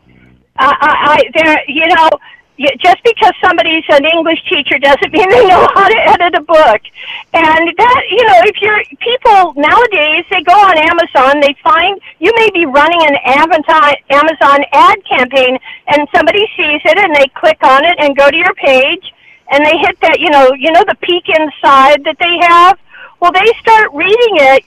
I, 0.57 0.77
I, 0.81 0.93
I 1.15 1.31
there, 1.35 1.65
you 1.69 1.87
know 1.89 2.11
just 2.59 3.03
because 3.05 3.33
somebody's 3.43 3.85
an 3.89 4.05
English 4.05 4.39
teacher 4.49 4.79
doesn't 4.79 5.13
mean 5.13 5.29
they 5.31 5.47
know 5.47 5.67
how 5.75 5.89
to 5.89 5.97
edit 5.97 6.35
a 6.35 6.43
book. 6.43 6.81
And 7.33 7.73
that, 7.77 8.03
you 8.11 8.25
know, 8.27 8.39
if 8.45 8.61
you're 8.61 8.83
people 9.01 9.55
nowadays, 9.57 10.25
they 10.31 10.43
go 10.43 10.53
on 10.53 10.77
Amazon, 10.79 11.41
they 11.41 11.57
find 11.63 12.01
you 12.21 12.33
may 12.37 12.51
be 12.51 12.67
running 12.67 13.01
an 13.03 13.17
Amazon 13.25 13.95
Amazon 14.11 14.65
ad 14.73 14.99
campaign, 15.09 15.59
and 15.89 16.07
somebody 16.15 16.47
sees 16.57 16.81
it 16.85 16.99
and 16.99 17.15
they 17.15 17.27
click 17.35 17.59
on 17.63 17.85
it 17.85 17.97
and 17.99 18.17
go 18.17 18.31
to 18.31 18.37
your 18.37 18.55
page, 18.55 19.13
and 19.51 19.65
they 19.65 19.77
hit 19.79 19.99
that, 20.03 20.21
you 20.21 20.31
know, 20.31 20.53
you 20.57 20.71
know 20.73 20.85
the 20.87 20.97
peek 21.03 21.29
inside 21.29 22.05
that 22.05 22.17
they 22.21 22.37
have. 22.47 22.79
Well, 23.23 23.31
they 23.31 23.53
start 23.61 23.93
reading 23.95 24.35
it, 24.43 24.65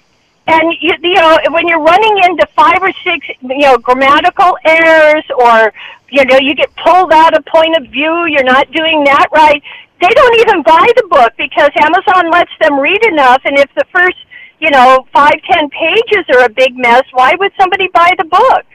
and 0.48 0.72
you, 0.80 0.94
you 1.04 1.16
know 1.16 1.38
when 1.52 1.68
you're 1.68 1.84
running 1.84 2.24
into 2.24 2.48
five 2.56 2.78
or 2.82 2.94
six 3.04 3.28
you 3.42 3.60
know 3.60 3.78
grammatical 3.78 4.56
errors 4.64 5.26
or 5.38 5.74
you 6.10 6.24
know 6.24 6.38
you 6.40 6.56
get 6.56 6.74
pulled 6.78 7.12
out 7.12 7.38
of 7.38 7.44
point 7.48 7.76
of 7.76 7.84
view 7.92 8.26
you're 8.28 8.46
not 8.46 8.72
doing 8.72 9.04
that 9.04 9.28
right 9.34 9.62
they 10.00 10.08
don't 10.08 10.40
even 10.40 10.62
buy 10.64 10.88
the 10.96 11.08
book 11.10 11.34
because 11.36 11.70
amazon 11.82 12.32
lets 12.32 12.52
them 12.62 12.80
read 12.80 13.04
enough 13.06 13.42
and 13.44 13.58
if 13.58 13.74
the 13.74 13.84
first 13.92 14.18
you 14.60 14.70
know 14.70 15.06
five 15.12 15.36
ten 15.52 15.70
pages 15.72 16.24
are 16.30 16.46
a 16.46 16.50
big 16.50 16.78
mess 16.78 17.04
why 17.12 17.34
would 17.36 17.52
somebody 17.60 17.90
buy 17.90 18.14
the 18.18 18.26
book? 18.26 18.66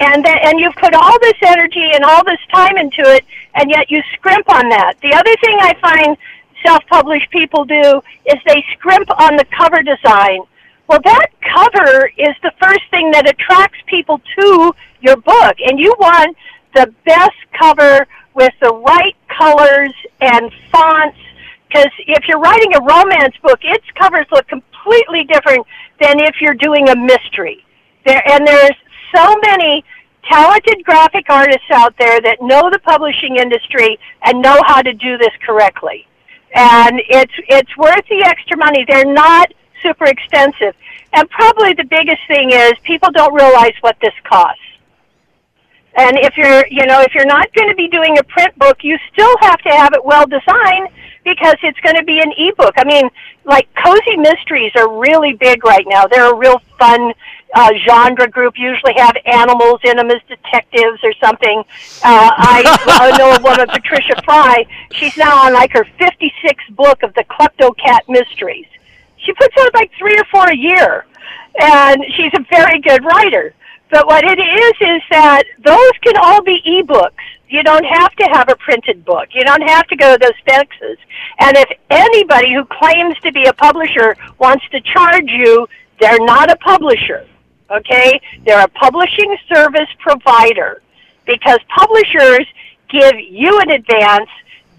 And 0.00 0.24
then, 0.24 0.38
and 0.44 0.60
you've 0.60 0.76
put 0.76 0.94
all 0.94 1.18
this 1.20 1.34
energy 1.42 1.90
and 1.92 2.04
all 2.04 2.22
this 2.24 2.38
time 2.52 2.76
into 2.76 3.02
it 3.02 3.24
and 3.56 3.68
yet 3.68 3.90
you 3.90 4.00
scrimp 4.12 4.48
on 4.48 4.68
that. 4.68 4.94
The 5.02 5.12
other 5.12 5.34
thing 5.40 5.58
i 5.60 5.74
find 5.80 6.16
self-published 6.64 7.30
people 7.30 7.64
do 7.64 8.02
is 8.26 8.36
they 8.46 8.64
scrimp 8.72 9.08
on 9.20 9.36
the 9.36 9.44
cover 9.46 9.82
design 9.82 10.40
well, 10.88 11.00
that 11.04 11.26
cover 11.42 12.10
is 12.16 12.34
the 12.42 12.52
first 12.60 12.80
thing 12.90 13.10
that 13.10 13.28
attracts 13.28 13.78
people 13.86 14.22
to 14.38 14.74
your 15.02 15.16
book, 15.16 15.56
and 15.60 15.78
you 15.78 15.94
want 15.98 16.34
the 16.74 16.92
best 17.04 17.36
cover 17.52 18.06
with 18.34 18.54
the 18.62 18.72
right 18.74 19.14
colors 19.28 19.92
and 20.22 20.50
fonts. 20.72 21.18
Because 21.68 21.92
if 22.06 22.26
you're 22.26 22.40
writing 22.40 22.74
a 22.74 22.80
romance 22.80 23.36
book, 23.42 23.60
its 23.62 23.84
covers 23.96 24.26
look 24.32 24.48
completely 24.48 25.24
different 25.24 25.66
than 26.00 26.20
if 26.20 26.40
you're 26.40 26.54
doing 26.54 26.88
a 26.88 26.96
mystery. 26.96 27.62
There 28.06 28.22
and 28.26 28.46
there's 28.46 28.76
so 29.14 29.36
many 29.44 29.84
talented 30.24 30.82
graphic 30.84 31.26
artists 31.28 31.70
out 31.70 31.94
there 31.98 32.18
that 32.22 32.40
know 32.40 32.70
the 32.70 32.78
publishing 32.78 33.36
industry 33.36 33.98
and 34.22 34.40
know 34.40 34.58
how 34.64 34.80
to 34.80 34.94
do 34.94 35.18
this 35.18 35.32
correctly. 35.44 36.07
And 36.54 37.00
it's 37.08 37.32
it's 37.48 37.76
worth 37.76 38.06
the 38.08 38.22
extra 38.24 38.56
money. 38.56 38.84
They're 38.88 39.12
not 39.12 39.52
super 39.82 40.06
expensive. 40.06 40.74
And 41.12 41.28
probably 41.30 41.72
the 41.74 41.84
biggest 41.84 42.20
thing 42.26 42.50
is 42.50 42.72
people 42.82 43.10
don't 43.12 43.34
realize 43.34 43.74
what 43.80 43.96
this 44.00 44.14
costs. 44.24 44.60
And 45.96 46.16
if 46.18 46.36
you're, 46.36 46.64
you 46.70 46.86
know, 46.86 47.00
if 47.00 47.14
you're 47.14 47.26
not 47.26 47.52
going 47.54 47.68
to 47.68 47.74
be 47.74 47.88
doing 47.88 48.18
a 48.18 48.22
print 48.24 48.56
book, 48.58 48.78
you 48.82 48.96
still 49.12 49.34
have 49.40 49.58
to 49.62 49.70
have 49.70 49.94
it 49.94 50.04
well 50.04 50.26
designed 50.26 50.88
because 51.24 51.56
it's 51.62 51.78
going 51.80 51.96
to 51.96 52.04
be 52.04 52.20
an 52.20 52.32
ebook. 52.36 52.74
I 52.76 52.84
mean, 52.84 53.08
like 53.44 53.68
cozy 53.74 54.16
mysteries 54.16 54.72
are 54.76 54.98
really 54.98 55.32
big 55.34 55.64
right 55.64 55.84
now. 55.88 56.06
They're 56.06 56.32
a 56.32 56.36
real 56.36 56.60
fun 56.78 57.12
uh, 57.54 57.72
genre 57.86 58.28
group. 58.28 58.54
Usually 58.56 58.94
have 58.96 59.16
animals 59.24 59.80
in 59.84 59.96
them 59.96 60.10
as 60.10 60.20
detectives 60.28 61.00
or 61.02 61.12
something. 61.20 61.60
Uh, 62.04 62.30
I, 62.36 62.78
I 62.86 63.16
know 63.18 63.32
a 63.32 63.40
woman, 63.42 63.66
Patricia 63.68 64.20
Fry. 64.24 64.66
She's 64.92 65.16
now 65.16 65.46
on 65.46 65.54
like 65.54 65.72
her 65.72 65.86
56th 65.98 66.76
book 66.76 67.02
of 67.02 67.14
the 67.14 67.24
Klepto 67.24 67.76
Cat 67.76 68.04
mysteries. 68.08 68.66
She 69.18 69.32
puts 69.32 69.54
out 69.60 69.74
like 69.74 69.90
three 69.98 70.16
or 70.18 70.24
four 70.30 70.48
a 70.48 70.56
year, 70.56 71.06
and 71.60 72.04
she's 72.16 72.32
a 72.34 72.44
very 72.50 72.80
good 72.80 73.04
writer. 73.04 73.54
But 73.90 74.06
what 74.06 74.24
it 74.24 74.38
is 74.38 74.72
is 74.80 75.02
that 75.10 75.44
those 75.64 75.92
can 76.02 76.16
all 76.16 76.42
be 76.42 76.60
ebooks. 76.66 77.12
You 77.48 77.62
don't 77.62 77.84
have 77.84 78.14
to 78.16 78.24
have 78.32 78.50
a 78.50 78.56
printed 78.56 79.04
book. 79.06 79.28
You 79.32 79.42
don't 79.42 79.62
have 79.62 79.86
to 79.86 79.96
go 79.96 80.16
to 80.16 80.18
those 80.18 80.38
fences. 80.44 80.98
And 81.40 81.56
if 81.56 81.70
anybody 81.88 82.52
who 82.52 82.66
claims 82.66 83.18
to 83.20 83.32
be 83.32 83.44
a 83.44 83.52
publisher 83.54 84.16
wants 84.38 84.68
to 84.70 84.80
charge 84.82 85.30
you, 85.30 85.66
they're 86.00 86.24
not 86.24 86.50
a 86.50 86.56
publisher. 86.56 87.26
Okay? 87.70 88.20
They're 88.44 88.64
a 88.64 88.68
publishing 88.68 89.36
service 89.52 89.88
provider. 89.98 90.82
Because 91.26 91.58
publishers 91.76 92.46
give 92.88 93.12
you 93.18 93.58
an 93.60 93.70
advance 93.70 94.30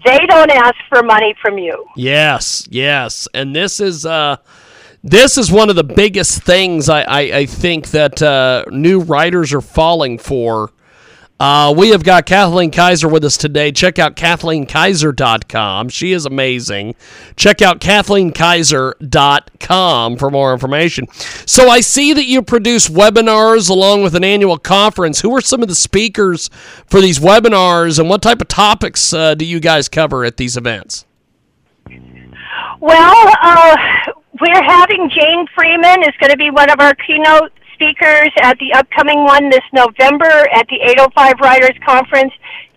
they 0.04 0.18
don't 0.26 0.50
ask 0.50 0.76
for 0.88 1.02
money 1.02 1.34
from 1.42 1.58
you. 1.58 1.86
Yes, 1.96 2.66
yes, 2.70 3.28
and 3.34 3.54
this 3.54 3.80
is 3.80 4.06
uh, 4.06 4.36
this 5.02 5.36
is 5.36 5.52
one 5.52 5.68
of 5.68 5.76
the 5.76 5.84
biggest 5.84 6.42
things 6.42 6.88
I 6.88 7.02
I, 7.02 7.20
I 7.20 7.46
think 7.46 7.88
that 7.90 8.22
uh, 8.22 8.64
new 8.70 9.00
writers 9.00 9.52
are 9.52 9.60
falling 9.60 10.18
for 10.18 10.70
uh, 11.40 11.74
we 11.74 11.88
have 11.88 12.04
got 12.04 12.26
Kathleen 12.26 12.70
Kaiser 12.70 13.08
with 13.08 13.24
us 13.24 13.38
today. 13.38 13.72
Check 13.72 13.98
out 13.98 14.14
KathleenKaiser.com. 14.14 15.88
She 15.88 16.12
is 16.12 16.26
amazing. 16.26 16.94
Check 17.34 17.62
out 17.62 17.80
KathleenKaiser.com 17.80 20.16
for 20.18 20.30
more 20.30 20.52
information. 20.52 21.06
So 21.46 21.70
I 21.70 21.80
see 21.80 22.12
that 22.12 22.26
you 22.26 22.42
produce 22.42 22.90
webinars 22.90 23.70
along 23.70 24.02
with 24.02 24.14
an 24.14 24.22
annual 24.22 24.58
conference. 24.58 25.22
Who 25.22 25.34
are 25.34 25.40
some 25.40 25.62
of 25.62 25.68
the 25.68 25.74
speakers 25.74 26.50
for 26.86 27.00
these 27.00 27.18
webinars 27.18 27.98
and 27.98 28.10
what 28.10 28.20
type 28.20 28.42
of 28.42 28.48
topics 28.48 29.14
uh, 29.14 29.34
do 29.34 29.46
you 29.46 29.60
guys 29.60 29.88
cover 29.88 30.26
at 30.26 30.36
these 30.36 30.58
events? 30.58 31.06
Well, 32.80 33.32
uh, 33.42 33.76
we're 34.40 34.62
having 34.62 35.08
Jane 35.08 35.46
Friedman 35.54 36.02
is 36.02 36.14
going 36.20 36.32
to 36.32 36.36
be 36.36 36.50
one 36.50 36.68
of 36.68 36.80
our 36.80 36.94
keynote 36.94 37.52
speakers 37.80 38.30
at 38.42 38.58
the 38.58 38.74
upcoming 38.74 39.24
one 39.24 39.48
this 39.48 39.64
November 39.72 40.46
at 40.52 40.68
the 40.68 40.76
805 40.82 41.40
Writers 41.40 41.76
Conference. 41.84 42.32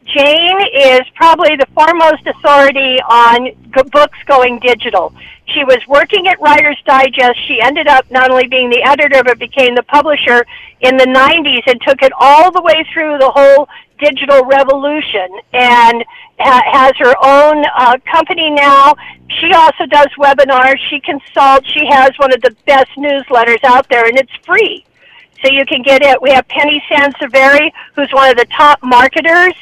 Jane 0.06 0.60
is 0.74 1.02
probably 1.16 1.58
the 1.58 1.68
foremost 1.76 2.26
authority 2.26 3.00
on 3.10 3.52
books 3.92 4.18
going 4.26 4.60
digital. 4.60 5.14
She 5.48 5.66
was 5.66 5.80
working 5.90 6.28
at 6.28 6.40
Writer's 6.40 6.82
Digest. 6.86 7.38
She 7.48 7.60
ended 7.62 7.88
up 7.88 8.10
not 8.12 8.32
only 8.32 8.48
being 8.48 8.70
the 8.70 8.82
editor, 8.82 9.24
but 9.24 9.40
became 9.40 9.76
the 9.76 9.84
publisher 9.84 10.46
in 10.80 10.96
the 10.96 11.06
90s 11.06 11.64
and 11.68 11.82
took 11.82 12.02
it 12.02 12.14
all 12.18 12.52
the 12.52 12.62
way 12.62 12.86
through 12.94 13.18
the 13.18 13.30
whole 13.30 13.68
digital 14.00 14.46
revolution 14.46 15.28
and 15.52 16.04
ha- 16.40 16.64
has 16.72 16.94
her 16.98 17.14
own 17.22 17.66
uh, 17.76 17.98
company 18.10 18.50
now. 18.52 18.96
She 19.42 19.52
also 19.52 19.86
does 19.86 20.08
webinars. 20.18 20.78
She 20.90 21.02
consults. 21.02 21.68
She 21.72 21.86
has 21.90 22.12
one 22.18 22.34
of 22.34 22.42
the 22.42 22.56
best 22.66 22.90
newsletters 22.98 23.64
out 23.66 23.90
there, 23.90 24.06
and 24.06 24.18
it's 24.18 24.32
free. 24.46 24.86
So 25.44 25.52
you 25.52 25.66
can 25.66 25.82
get 25.82 26.02
it. 26.02 26.22
We 26.22 26.32
have 26.32 26.48
Penny 26.48 26.82
Sansevieri, 26.90 27.72
who's 27.96 28.12
one 28.14 28.30
of 28.30 28.38
the 28.38 28.46
top 28.46 28.82
marketers 28.82 29.54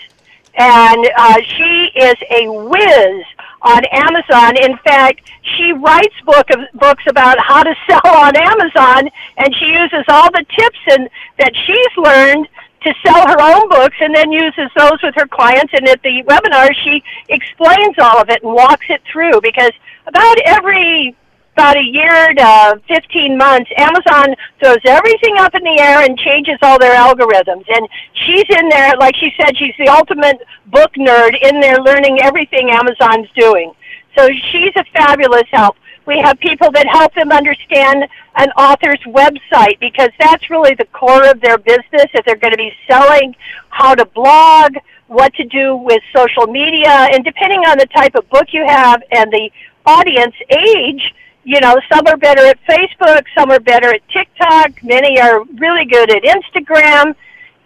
and 0.56 1.10
uh, 1.18 1.42
she 1.42 1.90
is 1.96 2.16
a 2.30 2.48
whiz 2.50 3.26
on 3.62 3.86
Amazon. 3.86 4.58
In 4.58 4.78
fact, 4.80 5.22
she 5.44 5.72
writes 5.72 6.16
book 6.26 6.50
of, 6.52 6.60
books 6.74 7.04
about 7.08 7.40
how 7.40 7.64
to 7.64 7.74
sell 7.90 8.16
on 8.16 8.36
Amazon, 8.36 9.10
and 9.38 9.56
she 9.56 9.66
uses 9.66 10.04
all 10.08 10.32
the 10.32 10.46
tips 10.56 10.80
and 10.88 11.10
that 11.40 11.54
she's 11.66 11.98
learned 11.98 12.48
to 12.84 12.94
sell 13.06 13.28
her 13.28 13.40
own 13.40 13.70
books, 13.70 13.96
and 14.02 14.14
then 14.16 14.32
uses 14.32 14.70
those 14.76 15.00
with 15.04 15.14
her 15.14 15.28
clients. 15.28 15.72
And 15.72 15.88
at 15.88 16.02
the 16.02 16.24
webinar, 16.24 16.74
she 16.84 17.04
explains 17.30 17.96
all 18.00 18.20
of 18.20 18.30
it 18.30 18.42
and 18.42 18.54
walks 18.54 18.88
it 18.90 19.04
through 19.12 19.40
because 19.42 19.72
about 20.08 20.40
every 20.46 21.16
about 21.62 21.78
a 21.78 21.84
year 21.84 22.34
to 22.34 22.82
15 22.88 23.38
months, 23.38 23.70
Amazon 23.78 24.34
throws 24.60 24.82
everything 24.84 25.38
up 25.38 25.54
in 25.54 25.64
the 25.64 25.80
air 25.80 26.02
and 26.02 26.18
changes 26.18 26.58
all 26.64 26.80
their 26.80 26.96
algorithms. 26.96 27.64
And 27.70 27.88
she's 28.14 28.46
in 28.50 28.68
there, 28.70 28.94
like 29.00 29.16
she 29.16 29.32
said, 29.40 29.56
she's 29.56 29.76
the 29.78 29.88
ultimate 29.88 30.42
book 30.66 30.92
nerd 30.94 31.38
in 31.40 31.60
there 31.60 31.78
learning 31.78 32.18
everything 32.24 32.72
Amazon's 32.72 33.30
doing. 33.38 33.74
So 34.18 34.28
she's 34.52 34.74
a 34.76 34.84
fabulous 34.92 35.46
help. 35.52 35.76
We 36.08 36.18
have 36.24 36.40
people 36.40 36.72
that 36.72 36.88
help 36.88 37.14
them 37.14 37.32
understand 37.32 38.06
an 38.38 38.50
author's 38.58 39.00
website 39.06 39.80
because 39.80 40.10
that's 40.20 40.50
really 40.50 40.74
the 40.74 40.86
core 40.86 41.30
of 41.30 41.42
their 41.42 41.60
business. 41.60 42.10
If 42.16 42.26
they're 42.26 42.38
going 42.38 42.54
to 42.54 42.58
be 42.58 42.74
selling, 42.90 43.36
how 43.70 43.94
to 43.94 44.06
blog, 44.06 44.78
what 45.06 45.32
to 45.36 45.44
do 45.44 45.76
with 45.76 46.02
social 46.16 46.48
media, 46.48 46.90
and 47.14 47.24
depending 47.24 47.60
on 47.60 47.78
the 47.78 47.86
type 47.96 48.16
of 48.16 48.28
book 48.32 48.48
you 48.52 48.66
have 48.66 49.04
and 49.12 49.32
the 49.32 49.52
audience 49.86 50.34
age, 50.50 51.14
you 51.44 51.60
know, 51.60 51.80
some 51.92 52.06
are 52.08 52.18
better 52.18 52.46
at 52.46 52.60
Facebook, 52.66 53.24
some 53.36 53.52
are 53.52 53.60
better 53.60 53.94
at 53.94 54.08
TikTok, 54.10 54.84
many 54.84 55.20
are 55.20 55.44
really 55.44 55.86
good 55.86 56.12
at 56.12 56.24
Instagram. 56.24 57.16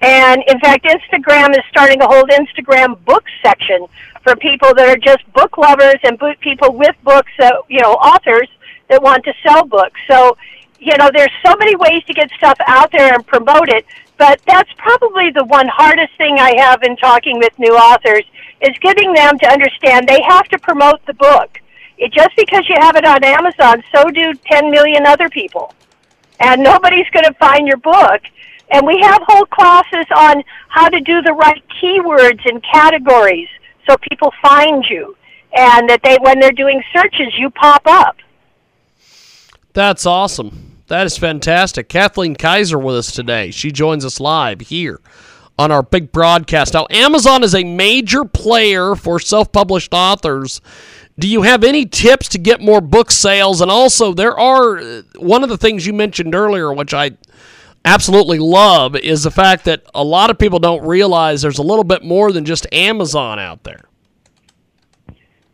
And 0.01 0.43
in 0.47 0.59
fact, 0.59 0.85
Instagram 0.85 1.51
is 1.51 1.63
starting 1.69 2.01
a 2.01 2.07
whole 2.07 2.25
Instagram 2.25 3.03
book 3.05 3.25
section 3.43 3.87
for 4.23 4.35
people 4.35 4.73
that 4.75 4.87
are 4.87 4.97
just 4.97 5.31
book 5.33 5.57
lovers 5.57 5.99
and 6.03 6.17
book 6.17 6.39
people 6.39 6.71
with 6.71 6.95
books, 7.03 7.31
that, 7.37 7.55
you 7.69 7.81
know, 7.81 7.93
authors 7.93 8.49
that 8.89 9.01
want 9.01 9.23
to 9.25 9.33
sell 9.43 9.65
books. 9.65 9.99
So, 10.07 10.37
you 10.79 10.95
know, 10.97 11.09
there's 11.13 11.31
so 11.45 11.55
many 11.57 11.75
ways 11.75 12.03
to 12.05 12.13
get 12.13 12.29
stuff 12.37 12.57
out 12.67 12.91
there 12.91 13.13
and 13.13 13.25
promote 13.25 13.69
it, 13.69 13.85
but 14.17 14.39
that's 14.45 14.71
probably 14.77 15.31
the 15.31 15.45
one 15.45 15.67
hardest 15.67 16.15
thing 16.17 16.37
I 16.39 16.55
have 16.57 16.83
in 16.83 16.95
talking 16.97 17.39
with 17.39 17.57
new 17.57 17.73
authors 17.73 18.23
is 18.61 18.77
getting 18.79 19.13
them 19.13 19.37
to 19.39 19.47
understand 19.47 20.07
they 20.07 20.21
have 20.27 20.47
to 20.49 20.59
promote 20.59 21.05
the 21.05 21.13
book 21.13 21.59
it, 21.97 22.11
just 22.11 22.35
because 22.35 22.67
you 22.67 22.75
have 22.79 22.95
it 22.95 23.05
on 23.05 23.23
Amazon, 23.23 23.83
so 23.93 24.09
do 24.09 24.33
10 24.51 24.71
million 24.71 25.05
other 25.05 25.29
people. 25.29 25.73
And 26.39 26.61
nobody's 26.61 27.09
going 27.11 27.25
to 27.25 27.33
find 27.35 27.67
your 27.67 27.77
book. 27.77 28.21
And 28.71 28.85
we 28.85 28.99
have 29.01 29.21
whole 29.25 29.45
classes 29.45 30.05
on 30.15 30.43
how 30.69 30.89
to 30.89 30.99
do 30.99 31.21
the 31.21 31.33
right 31.33 31.63
keywords 31.81 32.41
and 32.45 32.63
categories 32.63 33.47
so 33.87 33.95
people 34.09 34.33
find 34.41 34.83
you. 34.89 35.15
And 35.55 35.89
that 35.89 36.01
they, 36.03 36.17
when 36.21 36.39
they're 36.39 36.51
doing 36.51 36.83
searches, 36.93 37.33
you 37.37 37.49
pop 37.51 37.83
up. 37.85 38.17
That's 39.73 40.05
awesome. 40.05 40.81
That 40.87 41.05
is 41.05 41.17
fantastic. 41.17 41.89
Kathleen 41.89 42.35
Kaiser 42.35 42.77
with 42.77 42.95
us 42.95 43.11
today. 43.11 43.51
She 43.51 43.71
joins 43.71 44.03
us 44.03 44.19
live 44.19 44.61
here 44.61 44.99
on 45.57 45.71
our 45.71 45.83
big 45.83 46.11
broadcast. 46.11 46.73
Now, 46.73 46.87
Amazon 46.89 47.43
is 47.43 47.55
a 47.55 47.63
major 47.63 48.25
player 48.25 48.95
for 48.95 49.19
self 49.19 49.51
published 49.51 49.93
authors 49.93 50.61
do 51.17 51.27
you 51.27 51.43
have 51.43 51.63
any 51.63 51.85
tips 51.85 52.29
to 52.29 52.37
get 52.37 52.61
more 52.61 52.81
book 52.81 53.11
sales? 53.11 53.61
And 53.61 53.71
also, 53.71 54.13
there 54.13 54.37
are 54.37 55.01
one 55.17 55.43
of 55.43 55.49
the 55.49 55.57
things 55.57 55.85
you 55.85 55.93
mentioned 55.93 56.35
earlier, 56.35 56.73
which 56.73 56.93
I 56.93 57.11
absolutely 57.85 58.39
love, 58.39 58.95
is 58.95 59.23
the 59.23 59.31
fact 59.31 59.65
that 59.65 59.83
a 59.93 60.03
lot 60.03 60.29
of 60.29 60.37
people 60.37 60.59
don't 60.59 60.85
realize 60.85 61.41
there's 61.41 61.59
a 61.59 61.63
little 61.63 61.83
bit 61.83 62.03
more 62.03 62.31
than 62.31 62.43
just 62.43 62.67
Amazon 62.73 63.39
out 63.39 63.63
there. 63.63 63.85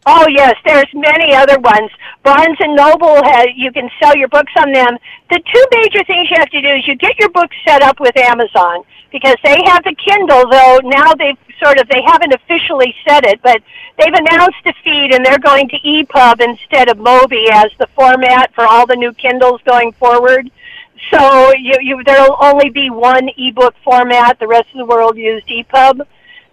Oh 0.05 0.25
yes, 0.29 0.55
there's 0.65 0.87
many 0.93 1.35
other 1.35 1.59
ones. 1.59 1.91
Barnes 2.23 2.57
and 2.59 2.75
Noble 2.75 3.23
has 3.23 3.47
you 3.55 3.71
can 3.71 3.89
sell 4.01 4.15
your 4.15 4.29
books 4.29 4.51
on 4.57 4.71
them. 4.73 4.97
The 5.29 5.39
two 5.53 5.65
major 5.71 6.03
things 6.05 6.27
you 6.29 6.37
have 6.37 6.49
to 6.49 6.61
do 6.61 6.69
is 6.69 6.87
you 6.87 6.95
get 6.95 7.19
your 7.19 7.29
books 7.29 7.55
set 7.67 7.83
up 7.83 7.99
with 7.99 8.17
Amazon 8.17 8.83
because 9.11 9.35
they 9.43 9.61
have 9.65 9.83
the 9.83 9.95
Kindle 9.95 10.49
though 10.49 10.79
now 10.83 11.13
they've 11.13 11.37
sort 11.63 11.79
of 11.79 11.87
they 11.89 12.01
haven't 12.05 12.33
officially 12.33 12.95
said 13.07 13.25
it, 13.25 13.41
but 13.43 13.61
they've 13.99 14.13
announced 14.13 14.65
a 14.65 14.73
feed 14.83 15.13
and 15.13 15.23
they're 15.23 15.37
going 15.37 15.69
to 15.69 15.77
EPUB 15.77 16.41
instead 16.41 16.89
of 16.89 16.97
Mobi 16.97 17.49
as 17.51 17.69
the 17.77 17.87
format 17.95 18.53
for 18.55 18.65
all 18.65 18.87
the 18.87 18.95
new 18.95 19.13
Kindles 19.13 19.61
going 19.65 19.91
forward. 19.93 20.49
So 21.11 21.53
you, 21.53 21.75
you 21.81 22.03
there'll 22.05 22.37
only 22.41 22.69
be 22.69 22.89
one 22.89 23.29
ebook 23.37 23.75
format. 23.83 24.39
The 24.39 24.47
rest 24.47 24.67
of 24.73 24.79
the 24.79 24.85
world 24.85 25.17
used 25.17 25.47
EPUB, 25.47 26.01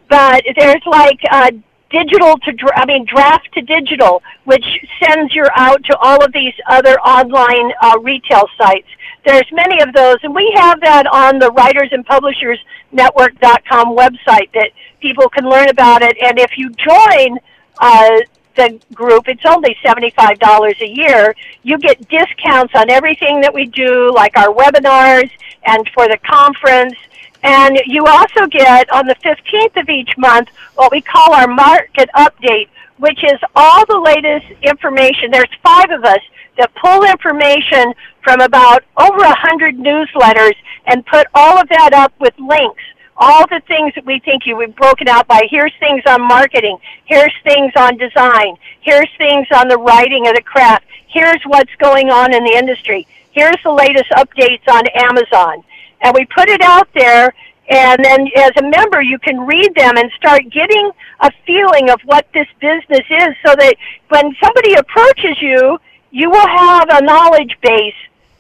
but 0.09 0.45
there's 0.59 0.83
like 0.87 1.21
uh, 1.31 1.51
digital 1.91 2.37
to 2.39 2.53
I 2.75 2.87
mean 2.87 3.05
draft 3.05 3.49
to 3.55 3.63
digital, 3.63 4.23
which 4.45 4.65
sends 5.03 5.35
you 5.35 5.45
out 5.55 5.83
to 5.85 5.97
all 5.99 6.23
of 6.23 6.33
these 6.33 6.55
other 6.69 6.99
online 7.01 7.73
uh, 7.83 7.99
retail 8.01 8.45
sites. 8.61 8.89
There's 9.25 9.47
many 9.53 9.83
of 9.83 9.93
those, 9.95 10.17
and 10.23 10.35
we 10.35 10.53
have 10.57 10.81
that 10.81 11.07
on 11.07 11.39
the 11.39 11.51
Writers 11.53 11.89
and 11.93 12.05
Publishers 12.07 12.59
Network.com 12.93 13.97
website 13.97 14.51
that 14.55 14.71
people 15.01 15.29
can 15.29 15.49
learn 15.49 15.69
about 15.69 16.03
it. 16.03 16.17
And 16.23 16.39
if 16.39 16.57
you 16.57 16.71
join 16.71 17.39
uh, 17.79 18.21
the 18.57 18.81
group, 18.95 19.29
it's 19.29 19.45
only 19.47 19.77
$75 19.85 20.81
a 20.81 20.89
year. 20.89 21.35
You 21.63 21.79
get 21.79 22.09
discounts 22.09 22.75
on 22.75 22.91
everything 22.91 23.41
that 23.43 23.53
we 23.53 23.67
do, 23.67 24.13
like 24.15 24.37
our 24.37 24.53
webinars 24.53 25.31
and 25.65 25.89
for 25.95 26.09
the 26.09 26.19
conference. 26.25 26.95
And 27.43 27.81
you 27.87 28.07
also 28.07 28.47
get 28.47 28.91
on 28.93 29.07
the 29.07 29.15
15th 29.17 29.81
of 29.81 29.89
each 29.89 30.17
month 30.19 30.49
what 30.75 30.91
we 30.91 31.01
call 31.01 31.33
our 31.33 31.47
market 31.47 32.09
update, 32.17 32.69
which 32.99 33.23
is 33.23 33.39
all 33.55 33.87
the 33.87 33.99
latest 33.99 34.47
information. 34.63 35.31
There's 35.31 35.49
five 35.63 35.91
of 35.91 36.05
us 36.05 36.21
that 36.57 36.75
pull 36.75 37.05
information 37.05 37.95
from 38.23 38.41
about 38.41 38.83
over 38.97 39.19
a 39.19 39.35
hundred 39.35 39.77
newsletters 39.77 40.57
and 40.87 41.07
put 41.07 41.27
all 41.35 41.59
of 41.59 41.69
that 41.69 41.93
up 41.93 42.13
with 42.19 42.35
links 42.39 42.83
all 43.19 43.47
the 43.49 43.61
things 43.67 43.93
that 43.95 44.07
we 44.07 44.21
think 44.21 44.47
you 44.47 44.57
we've 44.57 44.75
broken 44.77 45.09
out 45.09 45.27
by 45.27 45.43
here's 45.51 45.73
things 45.81 46.03
on 46.07 46.23
marketing, 46.23 46.79
here's 47.05 47.35
things 47.43 47.73
on 47.77 47.97
design, 47.97 48.57
here's 48.81 49.09
things 49.19 49.47
on 49.55 49.69
the 49.69 49.77
writing 49.77 50.29
of 50.29 50.35
the 50.35 50.43
craft, 50.43 50.87
here's 51.09 51.43
what's 51.45 51.75
going 51.77 52.11
on 52.11 52.33
in 52.33 52.45
the 52.45 52.53
industry, 52.53 53.07
here's 53.33 53.61
the 53.65 53.73
latest 53.73 54.09
updates 54.11 54.67
on 54.69 54.87
Amazon. 54.95 55.65
And 56.03 56.15
we 56.15 56.25
put 56.27 56.49
it 56.49 56.61
out 56.61 56.89
there 56.95 57.33
and 57.69 58.03
then 58.03 58.29
as 58.37 58.53
a 58.57 58.63
member 58.63 59.03
you 59.03 59.19
can 59.19 59.41
read 59.41 59.75
them 59.75 59.97
and 59.97 60.11
start 60.13 60.43
getting 60.51 60.91
a 61.21 61.31
feeling 61.47 61.91
of 61.91 62.01
what 62.03 62.27
this 62.33 62.47
business 62.61 63.05
is 63.11 63.35
so 63.45 63.55
that 63.55 63.75
when 64.09 64.35
somebody 64.43 64.75
approaches 64.75 65.41
you, 65.41 65.79
you 66.11 66.31
will 66.31 66.47
have 66.47 66.89
a 66.91 67.05
knowledge 67.05 67.57
base 67.63 67.95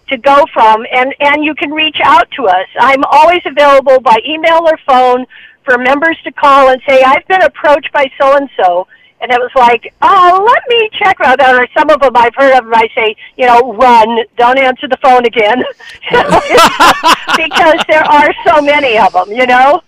to 0.09 0.16
go 0.16 0.47
from, 0.55 0.87
and, 0.90 1.14
and 1.21 1.44
you 1.44 1.55
can 1.55 1.71
reach 1.71 1.99
out 2.03 2.31
to 2.31 2.47
us. 2.47 2.66
I'm 2.81 3.05
always 3.05 3.42
available 3.44 4.01
by 4.01 4.16
email 4.27 4.66
or 4.66 4.79
phone 4.87 5.27
for 5.64 5.77
members 5.77 6.18
to 6.25 6.33
call 6.33 6.71
and 6.71 6.81
say, 6.88 7.03
I've 7.03 7.27
been 7.29 7.42
approached 7.42 7.92
by 7.92 8.11
so 8.18 8.37
and 8.37 8.49
so. 8.57 8.87
And 9.20 9.33
it 9.33 9.40
was 9.40 9.50
like, 9.57 9.92
oh, 10.00 10.44
let 10.46 10.62
me 10.68 10.88
check 10.92 11.18
that. 11.18 11.40
Or 11.40 11.66
some 11.76 11.90
of 11.90 12.00
them 12.00 12.16
I've 12.16 12.35
heard 12.37 12.57
of 12.57 12.62
them, 12.64 12.72
I 12.74 12.88
say, 12.94 13.16
you 13.37 13.46
know, 13.46 13.74
run, 13.74 14.20
don't 14.37 14.59
answer 14.59 14.87
the 14.87 14.96
phone 15.02 15.26
again. 15.26 15.64
because 17.37 17.81
there 17.88 18.04
are 18.04 18.33
so 18.46 18.62
many 18.62 18.96
of 18.98 19.12
them, 19.12 19.33
you 19.33 19.46
know? 19.46 19.83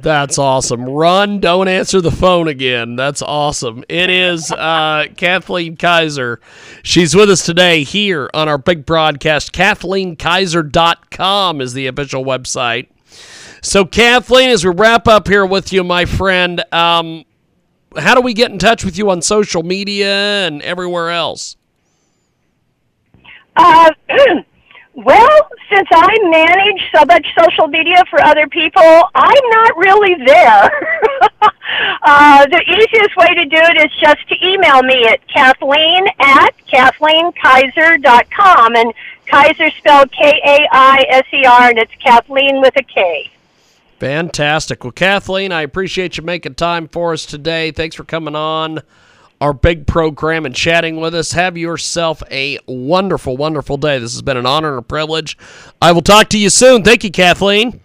That's 0.00 0.38
awesome. 0.38 0.88
Run, 0.88 1.40
don't 1.40 1.68
answer 1.68 2.00
the 2.00 2.10
phone 2.10 2.48
again. 2.48 2.96
That's 2.96 3.20
awesome. 3.20 3.84
It 3.88 4.08
is 4.08 4.50
uh, 4.50 5.08
Kathleen 5.16 5.76
Kaiser. 5.76 6.40
She's 6.82 7.14
with 7.14 7.28
us 7.30 7.44
today 7.44 7.84
here 7.84 8.30
on 8.32 8.48
our 8.48 8.56
big 8.58 8.86
broadcast. 8.86 9.52
KathleenKaiser.com 9.52 11.60
is 11.60 11.74
the 11.74 11.88
official 11.88 12.24
website. 12.24 12.88
So, 13.60 13.84
Kathleen, 13.84 14.48
as 14.50 14.64
we 14.64 14.72
wrap 14.72 15.06
up 15.06 15.28
here 15.28 15.46
with 15.46 15.72
you, 15.72 15.84
my 15.84 16.04
friend, 16.04 16.64
um, 16.72 17.24
how 17.98 18.14
do 18.14 18.20
we 18.20 18.34
get 18.34 18.50
in 18.50 18.58
touch 18.58 18.84
with 18.84 18.98
you 18.98 19.10
on 19.10 19.22
social 19.22 19.62
media 19.62 20.46
and 20.46 20.60
everywhere 20.62 21.10
else? 21.10 21.56
Uh, 23.56 23.90
Well, 24.94 25.48
since 25.70 25.88
I 25.90 26.18
manage 26.28 26.82
so 26.94 27.06
much 27.06 27.26
social 27.38 27.66
media 27.66 28.04
for 28.10 28.22
other 28.22 28.46
people, 28.46 28.82
I'm 29.14 29.48
not 29.50 29.74
really 29.76 30.14
there. 30.24 30.70
Uh, 32.04 32.44
the 32.46 32.60
easiest 32.68 33.16
way 33.16 33.28
to 33.28 33.44
do 33.46 33.56
it 33.56 33.76
is 33.78 33.90
just 33.98 34.28
to 34.28 34.36
email 34.46 34.82
me 34.82 35.06
at 35.06 35.26
Kathleen 35.26 36.06
at 36.20 36.54
KathleenKaiser.com. 36.66 38.76
And 38.76 38.92
Kaiser 39.26 39.70
spelled 39.70 40.12
K 40.12 40.38
A 40.44 40.68
I 40.70 41.06
S 41.08 41.24
E 41.32 41.46
R, 41.46 41.70
and 41.70 41.78
it's 41.78 41.94
Kathleen 42.04 42.60
with 42.60 42.76
a 42.76 42.82
K. 42.82 43.31
Fantastic. 44.02 44.82
Well, 44.82 44.90
Kathleen, 44.90 45.52
I 45.52 45.62
appreciate 45.62 46.16
you 46.16 46.24
making 46.24 46.56
time 46.56 46.88
for 46.88 47.12
us 47.12 47.24
today. 47.24 47.70
Thanks 47.70 47.94
for 47.94 48.02
coming 48.02 48.34
on 48.34 48.80
our 49.40 49.52
big 49.52 49.86
program 49.86 50.44
and 50.44 50.52
chatting 50.52 50.96
with 50.96 51.14
us. 51.14 51.30
Have 51.30 51.56
yourself 51.56 52.20
a 52.28 52.58
wonderful, 52.66 53.36
wonderful 53.36 53.76
day. 53.76 54.00
This 54.00 54.12
has 54.14 54.22
been 54.22 54.36
an 54.36 54.44
honor 54.44 54.70
and 54.70 54.80
a 54.80 54.82
privilege. 54.82 55.38
I 55.80 55.92
will 55.92 56.02
talk 56.02 56.30
to 56.30 56.38
you 56.38 56.50
soon. 56.50 56.82
Thank 56.82 57.04
you, 57.04 57.12
Kathleen. 57.12 57.80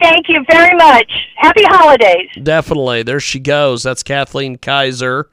Thank 0.00 0.30
you 0.30 0.42
very 0.50 0.74
much. 0.74 1.12
Happy 1.36 1.64
holidays. 1.64 2.30
Definitely. 2.42 3.02
There 3.02 3.20
she 3.20 3.38
goes. 3.38 3.82
That's 3.82 4.02
Kathleen 4.02 4.56
Kaiser. 4.56 5.28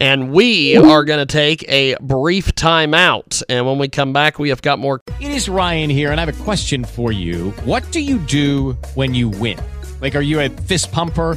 And 0.00 0.30
we 0.32 0.76
are 0.76 1.04
going 1.04 1.18
to 1.18 1.26
take 1.26 1.68
a 1.68 1.96
brief 2.00 2.54
time 2.54 2.94
out. 2.94 3.42
And 3.48 3.66
when 3.66 3.78
we 3.78 3.88
come 3.88 4.12
back, 4.12 4.38
we 4.38 4.50
have 4.50 4.62
got 4.62 4.78
more. 4.78 5.00
It 5.20 5.32
is 5.32 5.48
Ryan 5.48 5.90
here, 5.90 6.12
and 6.12 6.20
I 6.20 6.24
have 6.24 6.40
a 6.40 6.44
question 6.44 6.84
for 6.84 7.10
you. 7.10 7.50
What 7.64 7.90
do 7.90 8.00
you 8.00 8.18
do 8.18 8.74
when 8.94 9.12
you 9.12 9.28
win? 9.28 9.58
Like, 10.00 10.14
are 10.14 10.20
you 10.20 10.38
a 10.38 10.50
fist 10.50 10.92
pumper? 10.92 11.36